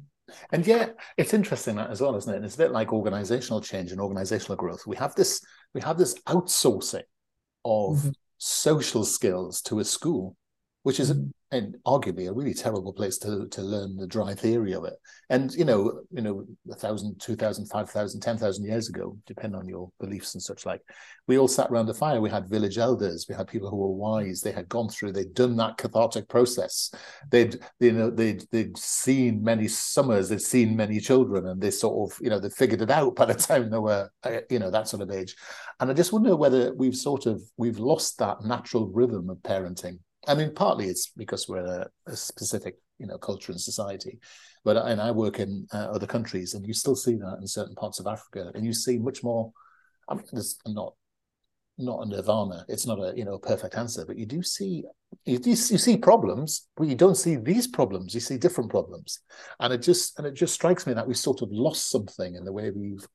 And 0.50 0.66
yet 0.66 0.96
it's 1.16 1.32
interesting 1.32 1.76
that 1.76 1.90
as 1.90 2.00
well 2.00 2.16
isn't 2.16 2.32
it? 2.32 2.36
And 2.36 2.44
it's 2.44 2.56
a 2.56 2.58
bit 2.58 2.72
like 2.72 2.92
organizational 2.92 3.60
change 3.60 3.92
and 3.92 4.00
organizational 4.00 4.56
growth. 4.56 4.86
We 4.86 4.96
have 4.96 5.14
this 5.14 5.40
we 5.74 5.80
have 5.80 5.96
this 5.96 6.14
outsourcing 6.26 7.04
of 7.64 7.96
mm-hmm. 7.96 8.10
social 8.36 9.04
skills 9.04 9.62
to 9.62 9.80
a 9.80 9.84
school 9.84 10.36
which 10.88 11.00
is 11.00 11.12
mm-hmm 11.12 11.28
and 11.50 11.76
arguably 11.86 12.28
a 12.28 12.32
really 12.32 12.52
terrible 12.52 12.92
place 12.92 13.16
to 13.18 13.48
to 13.48 13.62
learn 13.62 13.96
the 13.96 14.06
dry 14.06 14.34
theory 14.34 14.74
of 14.74 14.84
it. 14.84 14.94
And 15.30 15.52
you 15.54 15.64
know, 15.64 16.02
you 16.10 16.20
know, 16.20 16.44
a 16.70 16.74
thousand, 16.74 17.18
two 17.20 17.36
thousand, 17.36 17.66
five 17.66 17.88
thousand, 17.88 18.20
ten 18.20 18.36
thousand 18.36 18.64
years 18.66 18.88
ago, 18.88 19.16
depending 19.26 19.58
on 19.58 19.66
your 19.66 19.90
beliefs 19.98 20.34
and 20.34 20.42
such 20.42 20.66
like, 20.66 20.82
we 21.26 21.38
all 21.38 21.48
sat 21.48 21.70
around 21.70 21.86
the 21.86 21.94
fire. 21.94 22.20
We 22.20 22.28
had 22.28 22.50
village 22.50 22.76
elders. 22.76 23.26
We 23.28 23.34
had 23.34 23.48
people 23.48 23.70
who 23.70 23.76
were 23.76 23.88
wise. 23.88 24.42
They 24.42 24.52
had 24.52 24.68
gone 24.68 24.90
through. 24.90 25.12
They'd 25.12 25.32
done 25.32 25.56
that 25.56 25.78
cathartic 25.78 26.28
process. 26.28 26.92
They'd 27.30 27.58
you 27.80 27.92
know 27.92 28.10
they'd 28.10 28.44
they'd 28.50 28.76
seen 28.76 29.42
many 29.42 29.68
summers. 29.68 30.28
They'd 30.28 30.42
seen 30.42 30.76
many 30.76 31.00
children, 31.00 31.46
and 31.46 31.60
they 31.60 31.70
sort 31.70 32.12
of 32.12 32.18
you 32.20 32.28
know 32.28 32.40
they 32.40 32.50
figured 32.50 32.82
it 32.82 32.90
out 32.90 33.16
by 33.16 33.24
the 33.24 33.34
time 33.48 33.70
they 33.70 33.78
were 33.78 34.10
you 34.50 34.58
know 34.58 34.70
that 34.70 34.88
sort 34.88 35.02
of 35.02 35.10
age. 35.10 35.34
And 35.80 35.90
I 35.90 35.94
just 35.94 36.12
wonder 36.12 36.36
whether 36.36 36.74
we've 36.74 36.96
sort 36.96 37.24
of 37.24 37.40
we've 37.56 37.78
lost 37.78 38.18
that 38.18 38.44
natural 38.44 38.88
rhythm 38.88 39.30
of 39.30 39.38
parenting 39.38 40.00
I 40.28 40.34
mean, 40.34 40.54
partly 40.54 40.86
it's 40.86 41.10
because 41.16 41.48
we're 41.48 41.64
a, 41.64 41.88
a 42.06 42.16
specific, 42.16 42.76
you 42.98 43.06
know, 43.06 43.18
culture 43.18 43.50
and 43.50 43.60
society, 43.60 44.20
but 44.64 44.76
and 44.76 45.00
I 45.00 45.10
work 45.10 45.40
in 45.40 45.66
uh, 45.72 45.88
other 45.90 46.06
countries, 46.06 46.54
and 46.54 46.66
you 46.66 46.74
still 46.74 46.96
see 46.96 47.14
that 47.14 47.38
in 47.40 47.46
certain 47.46 47.74
parts 47.74 47.98
of 47.98 48.06
Africa, 48.06 48.52
and 48.54 48.64
you 48.64 48.72
see 48.72 48.98
much 48.98 49.24
more. 49.24 49.52
I 50.08 50.14
mean, 50.14 50.24
there's 50.32 50.58
not 50.66 50.94
not 51.78 52.02
a 52.02 52.08
nirvana. 52.08 52.64
It's 52.68 52.86
not 52.86 52.98
a 52.98 53.16
you 53.16 53.24
know 53.24 53.38
perfect 53.38 53.76
answer, 53.76 54.04
but 54.04 54.18
you 54.18 54.26
do 54.26 54.42
see 54.42 54.84
you 55.24 55.40
you 55.44 55.56
see 55.56 55.96
problems, 55.96 56.68
but 56.76 56.88
you 56.88 56.94
don't 56.94 57.16
see 57.16 57.36
these 57.36 57.66
problems. 57.66 58.14
You 58.14 58.20
see 58.20 58.36
different 58.36 58.70
problems, 58.70 59.20
and 59.60 59.72
it 59.72 59.82
just 59.82 60.18
and 60.18 60.26
it 60.26 60.34
just 60.34 60.54
strikes 60.54 60.86
me 60.86 60.92
that 60.94 61.08
we 61.08 61.14
sort 61.14 61.42
of 61.42 61.50
lost 61.50 61.90
something 61.90 62.34
in 62.34 62.44
the 62.44 62.52
way 62.52 62.70
we've 62.70 63.06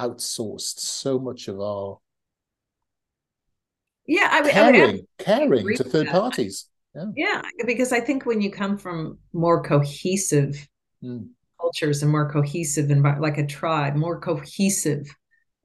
outsourced 0.00 0.80
so 0.80 1.18
much 1.18 1.48
of 1.48 1.60
our 1.60 1.98
yeah 4.10 4.28
I, 4.32 4.50
caring, 4.50 4.82
I 4.82 4.86
would 4.86 5.06
caring 5.18 5.76
to 5.76 5.84
third 5.84 6.08
parties 6.08 6.66
yeah. 6.94 7.04
yeah 7.16 7.42
because 7.64 7.92
i 7.92 8.00
think 8.00 8.26
when 8.26 8.40
you 8.40 8.50
come 8.50 8.76
from 8.76 9.18
more 9.32 9.62
cohesive 9.62 10.68
mm. 11.02 11.28
cultures 11.60 12.02
and 12.02 12.10
more 12.10 12.30
cohesive 12.30 12.90
and 12.90 13.02
like 13.20 13.38
a 13.38 13.46
tribe 13.46 13.94
more 13.94 14.20
cohesive 14.20 15.06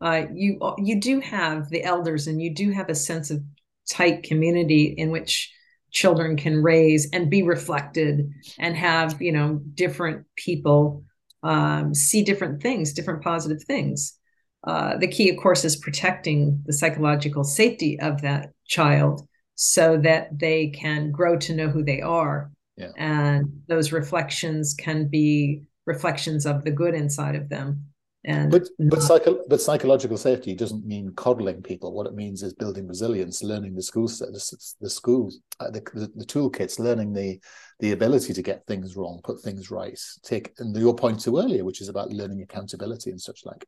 uh, 0.01 0.25
you 0.33 0.59
you 0.77 0.99
do 0.99 1.19
have 1.21 1.69
the 1.69 1.83
elders 1.83 2.27
and 2.27 2.41
you 2.41 2.53
do 2.53 2.69
have 2.71 2.89
a 2.89 2.95
sense 2.95 3.31
of 3.31 3.41
tight 3.89 4.23
community 4.23 4.83
in 4.85 5.09
which 5.09 5.51
children 5.91 6.35
can 6.35 6.61
raise 6.61 7.09
and 7.13 7.29
be 7.29 7.41
reflected 7.41 8.29
and 8.59 8.75
have 8.75 9.19
you 9.21 9.31
know 9.31 9.59
different 9.73 10.25
people 10.35 11.03
um, 11.41 11.95
see 11.95 12.23
different 12.23 12.61
things 12.61 12.93
different 12.93 13.23
positive 13.23 13.63
things 13.63 14.19
uh, 14.65 14.97
the 14.97 15.07
key, 15.07 15.29
of 15.29 15.37
course, 15.37 15.63
is 15.63 15.75
protecting 15.75 16.61
the 16.65 16.73
psychological 16.73 17.43
safety 17.43 17.99
of 17.99 18.21
that 18.21 18.49
child 18.65 19.27
so 19.55 19.97
that 19.97 20.37
they 20.37 20.67
can 20.67 21.11
grow 21.11 21.37
to 21.37 21.55
know 21.55 21.69
who 21.69 21.83
they 21.83 22.01
are. 22.01 22.51
Yeah. 22.75 22.89
And 22.97 23.61
those 23.67 23.91
reflections 23.91 24.73
can 24.73 25.07
be 25.07 25.61
reflections 25.85 26.45
of 26.45 26.63
the 26.63 26.71
good 26.71 26.95
inside 26.95 27.35
of 27.35 27.47
them. 27.47 27.85
And 28.27 28.49
but 28.49 28.63
but, 28.79 29.03
psycho- 29.03 29.43
but 29.47 29.61
psychological 29.61 30.17
safety 30.17 30.55
doesn't 30.55 30.83
mean 30.83 31.13
coddling 31.15 31.61
people. 31.61 31.93
What 31.93 32.07
it 32.07 32.15
means 32.15 32.41
is 32.41 32.55
building 32.55 32.87
resilience, 32.87 33.43
learning 33.43 33.75
the 33.75 33.83
school 33.83 34.07
the, 34.07 34.75
the 34.81 34.89
schools, 34.89 35.39
uh, 35.59 35.69
the, 35.69 35.81
the, 35.93 36.11
the 36.15 36.25
toolkits, 36.25 36.79
learning 36.79 37.13
the 37.13 37.39
the 37.79 37.91
ability 37.91 38.33
to 38.33 38.41
get 38.41 38.65
things 38.65 38.95
wrong, 38.95 39.21
put 39.23 39.41
things 39.41 39.69
right. 39.69 39.99
Take 40.23 40.53
and 40.57 40.75
your 40.75 40.95
point 40.95 41.19
to 41.21 41.37
earlier, 41.37 41.63
which 41.63 41.81
is 41.81 41.87
about 41.87 42.11
learning 42.11 42.41
accountability 42.41 43.11
and 43.11 43.21
such 43.21 43.41
like. 43.45 43.63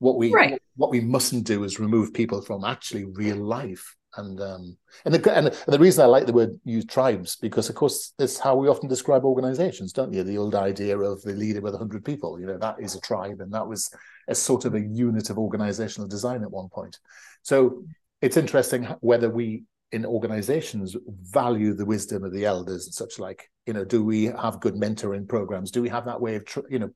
What 0.00 0.16
we 0.16 0.32
right. 0.32 0.60
what 0.76 0.90
we 0.90 1.00
mustn't 1.00 1.46
do 1.46 1.62
is 1.64 1.78
remove 1.78 2.12
people 2.12 2.42
from 2.42 2.64
actually 2.64 3.04
real 3.04 3.36
life. 3.36 3.96
And 4.16 4.40
um, 4.40 4.76
and 5.04 5.14
the 5.14 5.36
and 5.36 5.46
the 5.68 5.78
reason 5.78 6.02
I 6.02 6.06
like 6.06 6.26
the 6.26 6.32
word 6.32 6.58
use 6.64 6.84
tribes 6.84 7.36
because 7.36 7.68
of 7.68 7.76
course 7.76 8.12
that's 8.18 8.40
how 8.40 8.56
we 8.56 8.66
often 8.66 8.88
describe 8.88 9.24
organizations, 9.24 9.92
don't 9.92 10.12
you? 10.12 10.24
The 10.24 10.38
old 10.38 10.56
idea 10.56 10.98
of 10.98 11.22
the 11.22 11.34
leader 11.34 11.60
with 11.60 11.78
hundred 11.78 12.04
people, 12.04 12.40
you 12.40 12.46
know, 12.46 12.58
that 12.58 12.76
is 12.80 12.96
a 12.96 13.00
tribe, 13.02 13.40
and 13.40 13.52
that 13.52 13.68
was 13.68 13.88
a 14.26 14.34
sort 14.34 14.64
of 14.64 14.74
a 14.74 14.80
unit 14.80 15.30
of 15.30 15.38
organizational 15.38 16.08
design 16.08 16.42
at 16.42 16.50
one 16.50 16.68
point. 16.70 16.98
So 17.42 17.84
it's 18.20 18.36
interesting 18.36 18.88
whether 19.00 19.30
we 19.30 19.62
in 19.92 20.06
organizations 20.06 20.96
value 21.22 21.74
the 21.74 21.84
wisdom 21.84 22.24
of 22.24 22.32
the 22.32 22.44
elders 22.44 22.86
and 22.86 22.94
such 22.94 23.18
like 23.18 23.50
you 23.66 23.72
know 23.72 23.84
do 23.84 24.04
we 24.04 24.26
have 24.26 24.60
good 24.60 24.74
mentoring 24.74 25.26
programs 25.28 25.70
do 25.70 25.82
we 25.82 25.88
have 25.88 26.04
that 26.04 26.20
way 26.20 26.36
of 26.36 26.44
you 26.68 26.78
know 26.78 26.90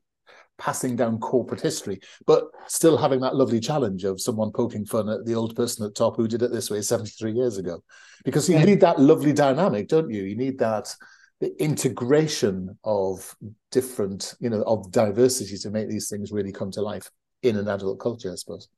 passing 0.58 0.96
down 0.96 1.18
corporate 1.18 1.60
history, 1.60 2.00
but 2.26 2.44
still 2.66 2.96
having 2.96 3.20
that 3.20 3.36
lovely 3.36 3.60
challenge 3.60 4.04
of 4.04 4.20
someone 4.20 4.52
poking 4.52 4.84
fun 4.84 5.08
at 5.08 5.24
the 5.24 5.34
old 5.34 5.56
person 5.56 5.84
at 5.84 5.94
top 5.94 6.16
who 6.16 6.28
did 6.28 6.42
it 6.42 6.52
this 6.52 6.70
way 6.70 6.80
73 6.80 7.32
years 7.32 7.58
ago. 7.58 7.82
Because 8.24 8.48
you 8.48 8.56
yeah. 8.56 8.64
need 8.64 8.80
that 8.80 9.00
lovely 9.00 9.32
dynamic, 9.32 9.88
don't 9.88 10.10
you? 10.10 10.22
You 10.22 10.36
need 10.36 10.58
that 10.58 10.94
the 11.40 11.60
integration 11.62 12.78
of 12.84 13.34
different, 13.70 14.34
you 14.40 14.48
know, 14.48 14.62
of 14.62 14.90
diversity 14.92 15.58
to 15.58 15.70
make 15.70 15.88
these 15.88 16.08
things 16.08 16.32
really 16.32 16.52
come 16.52 16.70
to 16.70 16.80
life 16.80 17.10
in 17.42 17.56
an 17.56 17.68
adult 17.68 17.98
culture, 18.00 18.32
I 18.32 18.36
suppose. 18.36 18.68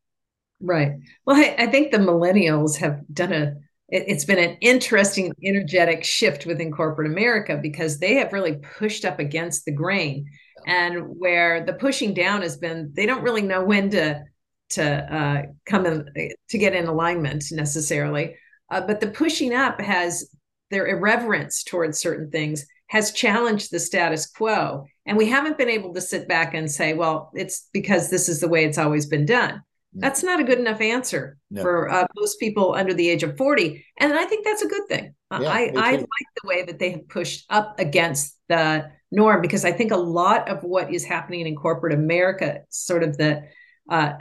Right. 0.60 0.92
Well, 1.26 1.36
I, 1.36 1.54
I 1.58 1.66
think 1.66 1.92
the 1.92 1.98
millennials 1.98 2.76
have 2.78 3.02
done 3.12 3.32
a 3.32 3.54
it, 3.88 4.08
has 4.08 4.24
been 4.24 4.38
an 4.38 4.56
interesting 4.60 5.32
energetic 5.44 6.02
shift 6.04 6.46
within 6.46 6.72
corporate 6.72 7.10
America 7.10 7.58
because 7.60 7.98
they 7.98 8.14
have 8.14 8.32
really 8.32 8.56
pushed 8.56 9.04
up 9.04 9.20
against 9.20 9.64
the 9.64 9.72
grain. 9.72 10.26
And 10.66 11.16
where 11.18 11.64
the 11.64 11.72
pushing 11.72 12.12
down 12.12 12.42
has 12.42 12.56
been, 12.56 12.92
they 12.94 13.06
don't 13.06 13.22
really 13.22 13.42
know 13.42 13.64
when 13.64 13.90
to 13.90 14.24
to 14.68 14.82
uh, 14.82 15.42
come 15.64 15.86
in 15.86 16.08
to 16.48 16.58
get 16.58 16.74
in 16.74 16.86
alignment 16.86 17.44
necessarily. 17.52 18.36
Uh, 18.68 18.80
but 18.80 19.00
the 19.00 19.06
pushing 19.06 19.54
up 19.54 19.80
has 19.80 20.28
their 20.70 20.86
irreverence 20.86 21.62
towards 21.62 22.00
certain 22.00 22.30
things 22.30 22.66
has 22.88 23.12
challenged 23.12 23.70
the 23.70 23.80
status 23.80 24.26
quo. 24.26 24.86
And 25.06 25.16
we 25.16 25.28
haven't 25.28 25.58
been 25.58 25.68
able 25.68 25.94
to 25.94 26.00
sit 26.00 26.28
back 26.28 26.54
and 26.54 26.70
say, 26.70 26.94
well, 26.94 27.30
it's 27.34 27.68
because 27.72 28.10
this 28.10 28.28
is 28.28 28.40
the 28.40 28.48
way 28.48 28.64
it's 28.64 28.78
always 28.78 29.06
been 29.06 29.26
done. 29.26 29.62
That's 29.98 30.22
not 30.22 30.40
a 30.40 30.44
good 30.44 30.58
enough 30.58 30.82
answer 30.82 31.38
no. 31.50 31.62
for 31.62 31.88
uh, 31.88 32.06
most 32.16 32.38
people 32.38 32.74
under 32.74 32.92
the 32.92 33.08
age 33.08 33.22
of 33.22 33.36
40. 33.38 33.82
And 33.98 34.12
I 34.12 34.26
think 34.26 34.44
that's 34.44 34.62
a 34.62 34.68
good 34.68 34.86
thing. 34.88 35.14
Yeah, 35.32 35.48
I, 35.48 35.72
I 35.74 35.92
like 35.92 36.06
the 36.42 36.48
way 36.48 36.64
that 36.64 36.78
they 36.78 36.90
have 36.90 37.08
pushed 37.08 37.46
up 37.48 37.80
against 37.80 38.38
the 38.48 38.90
norm 39.10 39.40
because 39.40 39.64
I 39.64 39.72
think 39.72 39.92
a 39.92 39.96
lot 39.96 40.48
of 40.48 40.62
what 40.62 40.92
is 40.92 41.04
happening 41.04 41.46
in 41.46 41.56
corporate 41.56 41.94
America, 41.94 42.60
sort 42.70 43.02
of 43.02 43.16
the 43.16 43.44
uh, 43.88 44.14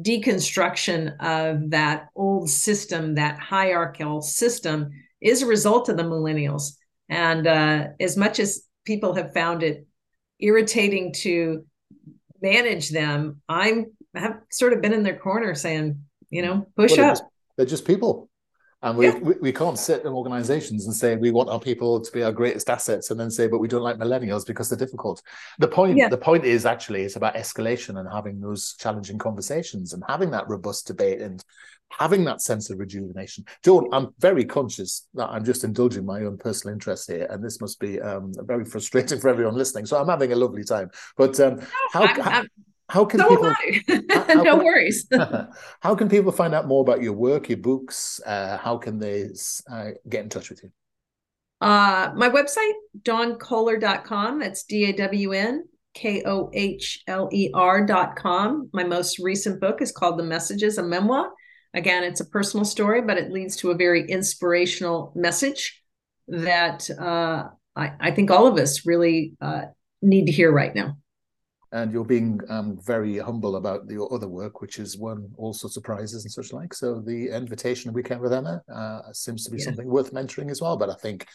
deconstruction 0.00 1.14
of 1.20 1.70
that 1.70 2.08
old 2.16 2.48
system, 2.48 3.16
that 3.16 3.38
hierarchical 3.38 4.22
system, 4.22 4.90
is 5.20 5.42
a 5.42 5.46
result 5.46 5.88
of 5.88 5.96
the 5.96 6.02
millennials. 6.02 6.72
And 7.08 7.46
uh, 7.46 7.88
as 8.00 8.16
much 8.16 8.38
as 8.38 8.62
people 8.84 9.14
have 9.14 9.34
found 9.34 9.62
it 9.62 9.86
irritating 10.40 11.12
to 11.12 11.64
manage 12.40 12.90
them, 12.90 13.42
I'm 13.48 13.92
have 14.14 14.40
sort 14.50 14.72
of 14.72 14.82
been 14.82 14.92
in 14.92 15.02
their 15.02 15.18
corner 15.18 15.54
saying, 15.54 16.02
you 16.30 16.42
know, 16.42 16.66
push 16.76 16.96
well, 16.96 17.12
up. 17.12 17.18
They're 17.56 17.66
just 17.66 17.86
people. 17.86 18.28
And 18.82 18.98
we, 18.98 19.06
yeah. 19.06 19.18
we, 19.18 19.34
we, 19.40 19.52
can't 19.52 19.78
sit 19.78 20.00
in 20.04 20.08
organizations 20.08 20.86
and 20.86 20.94
say 20.94 21.14
we 21.14 21.30
want 21.30 21.48
our 21.48 21.60
people 21.60 22.00
to 22.00 22.12
be 22.12 22.24
our 22.24 22.32
greatest 22.32 22.68
assets 22.68 23.10
and 23.10 23.20
then 23.20 23.30
say, 23.30 23.46
but 23.46 23.58
we 23.58 23.68
don't 23.68 23.82
like 23.82 23.96
millennials 23.96 24.44
because 24.44 24.68
they're 24.68 24.78
difficult. 24.78 25.22
The 25.60 25.68
point, 25.68 25.96
yeah. 25.96 26.08
the 26.08 26.18
point 26.18 26.44
is 26.44 26.66
actually 26.66 27.02
it's 27.02 27.14
about 27.14 27.36
escalation 27.36 28.00
and 28.00 28.08
having 28.12 28.40
those 28.40 28.74
challenging 28.78 29.18
conversations 29.18 29.92
and 29.92 30.02
having 30.08 30.32
that 30.32 30.48
robust 30.48 30.88
debate 30.88 31.20
and 31.20 31.44
having 31.90 32.24
that 32.24 32.40
sense 32.40 32.70
of 32.70 32.78
rejuvenation. 32.78 33.44
Joan, 33.62 33.88
I'm 33.92 34.08
very 34.18 34.44
conscious 34.44 35.06
that 35.14 35.28
I'm 35.28 35.44
just 35.44 35.62
indulging 35.62 36.04
my 36.04 36.22
own 36.22 36.38
personal 36.38 36.72
interest 36.72 37.10
here, 37.10 37.26
and 37.30 37.44
this 37.44 37.60
must 37.60 37.78
be 37.78 38.00
um, 38.00 38.32
very 38.38 38.64
frustrating 38.64 39.20
for 39.20 39.28
everyone 39.28 39.54
listening. 39.54 39.86
So 39.86 40.00
I'm 40.00 40.08
having 40.08 40.32
a 40.32 40.36
lovely 40.36 40.64
time. 40.64 40.90
But 41.16 41.38
um, 41.40 41.60
how, 41.92 42.02
I'm, 42.02 42.20
how, 42.20 42.44
how 42.92 43.06
can 43.06 43.20
so 43.20 43.28
people? 43.30 43.50
how, 44.10 44.42
no 44.42 44.56
can, 44.56 44.64
worries. 44.64 45.08
how 45.80 45.94
can 45.94 46.10
people 46.10 46.30
find 46.30 46.54
out 46.54 46.68
more 46.68 46.82
about 46.82 47.02
your 47.02 47.14
work, 47.14 47.48
your 47.48 47.56
books? 47.56 48.20
Uh, 48.26 48.58
how 48.58 48.76
can 48.76 48.98
they 48.98 49.30
uh, 49.70 49.92
get 50.06 50.24
in 50.24 50.28
touch 50.28 50.50
with 50.50 50.62
you? 50.62 50.70
Uh, 51.62 52.12
my 52.14 52.28
website, 52.28 52.74
dawnkohler.com. 53.00 54.40
That's 54.40 54.64
D 54.64 54.90
A 54.90 54.92
W 54.92 55.32
N 55.32 55.64
K 55.94 56.22
O 56.26 56.50
H 56.52 57.02
L 57.06 57.30
E 57.32 57.50
R.com. 57.54 58.68
My 58.74 58.84
most 58.84 59.18
recent 59.18 59.58
book 59.58 59.80
is 59.80 59.90
called 59.90 60.18
The 60.18 60.24
Messages, 60.24 60.76
a 60.76 60.82
memoir. 60.82 61.30
Again, 61.72 62.04
it's 62.04 62.20
a 62.20 62.26
personal 62.26 62.66
story, 62.66 63.00
but 63.00 63.16
it 63.16 63.30
leads 63.30 63.56
to 63.56 63.70
a 63.70 63.74
very 63.74 64.06
inspirational 64.06 65.14
message 65.16 65.82
that 66.28 66.90
uh, 66.90 67.44
I, 67.74 67.92
I, 67.98 68.10
think 68.10 68.30
all 68.30 68.46
of 68.46 68.58
us 68.58 68.84
really 68.84 69.32
uh, 69.40 69.62
need 70.02 70.26
to 70.26 70.32
hear 70.32 70.52
right 70.52 70.74
now 70.74 70.98
and 71.72 71.90
you're 71.90 72.04
being 72.04 72.40
um, 72.48 72.78
very 72.82 73.18
humble 73.18 73.56
about 73.56 73.88
your 73.88 74.12
other 74.12 74.28
work, 74.28 74.60
which 74.60 74.76
has 74.76 74.98
won 74.98 75.30
all 75.36 75.54
sorts 75.54 75.76
of 75.76 75.82
prizes 75.82 76.24
and 76.24 76.32
such 76.32 76.52
like. 76.52 76.74
So 76.74 77.00
the 77.00 77.28
invitation 77.28 77.92
weekend 77.92 78.20
with 78.20 78.32
Emma 78.32 78.62
uh, 78.72 79.12
seems 79.12 79.44
to 79.44 79.50
be 79.50 79.58
yeah. 79.58 79.64
something 79.64 79.86
worth 79.86 80.12
mentoring 80.12 80.50
as 80.50 80.60
well. 80.60 80.76
But 80.76 80.90
I 80.90 80.94
think 80.94 81.26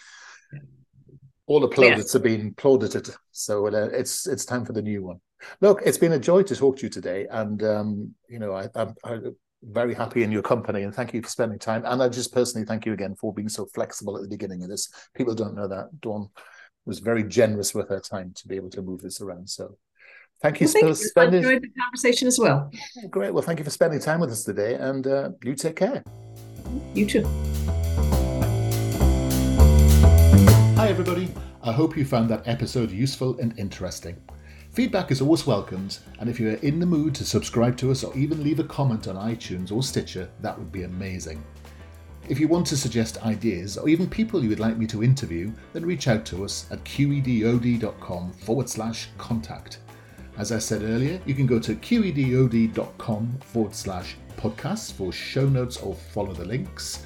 all 1.47 1.59
the 1.59 1.67
plaudits 1.67 2.13
yeah. 2.13 2.19
are 2.19 2.23
being 2.23 2.53
plaudited, 2.53 3.09
so 3.31 3.67
uh, 3.67 3.89
it's 3.91 4.27
it's 4.27 4.45
time 4.45 4.63
for 4.63 4.73
the 4.73 4.81
new 4.81 5.03
one. 5.03 5.19
Look, 5.61 5.81
it's 5.85 5.97
been 5.97 6.13
a 6.13 6.19
joy 6.19 6.43
to 6.43 6.55
talk 6.55 6.77
to 6.77 6.83
you 6.83 6.89
today, 6.89 7.25
and 7.31 7.63
um, 7.63 8.15
you 8.29 8.39
know 8.39 8.53
I, 8.53 8.69
I'm, 8.75 8.93
I'm 9.03 9.35
very 9.63 9.95
happy 9.95 10.23
in 10.23 10.31
your 10.31 10.43
company, 10.43 10.83
and 10.83 10.93
thank 10.93 11.13
you 11.13 11.21
for 11.21 11.29
spending 11.29 11.57
time. 11.57 11.83
And 11.85 12.01
I 12.03 12.09
just 12.09 12.33
personally 12.33 12.65
thank 12.65 12.85
you 12.85 12.93
again 12.93 13.15
for 13.15 13.33
being 13.33 13.49
so 13.49 13.65
flexible 13.65 14.15
at 14.15 14.21
the 14.21 14.29
beginning 14.29 14.61
of 14.63 14.69
this. 14.69 14.89
People 15.15 15.33
don't 15.33 15.55
know 15.55 15.67
that 15.67 15.99
Dawn 15.99 16.29
was 16.85 16.99
very 16.99 17.23
generous 17.23 17.73
with 17.73 17.89
her 17.89 17.99
time 17.99 18.33
to 18.35 18.47
be 18.47 18.55
able 18.55 18.69
to 18.69 18.81
move 18.81 19.01
this 19.01 19.19
around. 19.19 19.49
So 19.49 19.77
Thank 20.41 20.61
you 20.61 20.69
well, 20.73 20.89
for 20.89 20.95
spending. 20.95 21.43
I 21.45 21.47
enjoyed 21.47 21.63
the 21.63 21.81
conversation 21.81 22.27
as 22.27 22.37
well. 22.37 22.71
Great. 23.09 23.33
Well, 23.33 23.41
thank 23.41 23.57
you 23.57 23.65
for 23.65 23.71
spending 23.71 23.99
time 23.99 24.19
with 24.19 24.31
us 24.31 24.43
today, 24.43 24.75
and 24.75 25.07
uh, 25.07 25.31
you 25.43 25.55
take 25.55 25.75
care. 25.75 26.03
You 26.93 27.05
too. 27.07 27.23
Hi, 30.75 30.89
everybody. 30.89 31.29
I 31.63 31.71
hope 31.71 31.97
you 31.97 32.05
found 32.05 32.29
that 32.29 32.47
episode 32.47 32.91
useful 32.91 33.39
and 33.39 33.57
interesting. 33.57 34.15
Feedback 34.71 35.09
is 35.09 35.21
always 35.21 35.47
welcomed, 35.47 35.97
and 36.19 36.29
if 36.29 36.39
you 36.39 36.49
are 36.49 36.57
in 36.57 36.79
the 36.79 36.85
mood 36.85 37.15
to 37.15 37.25
subscribe 37.25 37.75
to 37.77 37.89
us 37.89 38.03
or 38.03 38.15
even 38.15 38.43
leave 38.43 38.59
a 38.59 38.63
comment 38.63 39.07
on 39.07 39.15
iTunes 39.15 39.71
or 39.71 39.81
Stitcher, 39.81 40.29
that 40.41 40.57
would 40.57 40.71
be 40.71 40.83
amazing. 40.83 41.43
If 42.29 42.39
you 42.39 42.47
want 42.47 42.67
to 42.67 42.77
suggest 42.77 43.25
ideas 43.25 43.77
or 43.77 43.89
even 43.89 44.07
people 44.07 44.43
you 44.43 44.49
would 44.49 44.59
like 44.59 44.77
me 44.77 44.85
to 44.87 45.03
interview, 45.03 45.51
then 45.73 45.85
reach 45.85 46.07
out 46.07 46.25
to 46.27 46.43
us 46.43 46.67
at 46.69 46.83
qedod.com 46.83 48.33
forward 48.33 48.69
slash 48.69 49.09
contact. 49.17 49.79
As 50.37 50.51
I 50.51 50.59
said 50.59 50.83
earlier, 50.83 51.19
you 51.25 51.33
can 51.33 51.47
go 51.47 51.59
to 51.59 51.73
qedod.com 51.75 53.39
forward 53.41 53.73
slash 53.73 54.15
podcasts 54.37 54.91
for 54.91 55.11
show 55.11 55.49
notes 55.49 55.77
or 55.77 55.95
follow 55.95 56.31
the 56.33 56.45
links. 56.45 57.03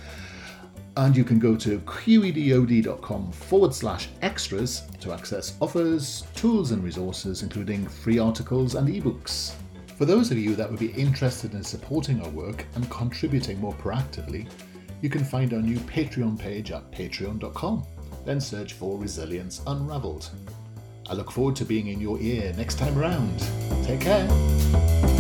And 0.98 1.16
you 1.16 1.24
can 1.24 1.40
go 1.40 1.56
to 1.56 1.80
qedod.com 1.80 3.32
forward 3.32 3.74
slash 3.74 4.10
extras 4.22 4.84
to 5.00 5.14
access 5.14 5.56
offers, 5.62 6.26
tools, 6.36 6.72
and 6.72 6.84
resources, 6.84 7.42
including 7.42 7.88
free 7.88 8.20
articles 8.20 8.76
and 8.76 8.90
ebooks. 8.90 9.54
For 9.98 10.04
those 10.04 10.32
of 10.32 10.38
you 10.38 10.54
that 10.56 10.70
would 10.70 10.80
be 10.80 10.92
interested 10.92 11.54
in 11.54 11.64
supporting 11.64 12.22
our 12.22 12.30
work 12.32 12.66
and 12.76 12.90
contributing 12.90 13.62
more 13.62 13.74
proactively, 13.76 14.50
you 15.02 15.10
can 15.10 15.24
find 15.24 15.54
our 15.54 15.62
new 15.62 15.78
Patreon 15.78 16.38
page 16.38 16.72
at 16.72 16.92
patreon.com. 16.92 17.86
Then 18.26 18.42
search 18.42 18.74
for 18.74 19.00
Resilience 19.00 19.62
Unraveled. 19.68 20.30
I 21.12 21.14
look 21.14 21.30
forward 21.30 21.58
to 21.58 21.66
being 21.66 21.88
in 21.88 22.00
your 22.00 22.18
ear 22.22 22.54
next 22.56 22.76
time 22.76 22.98
around. 22.98 23.38
Take 23.84 24.00
care. 24.00 25.11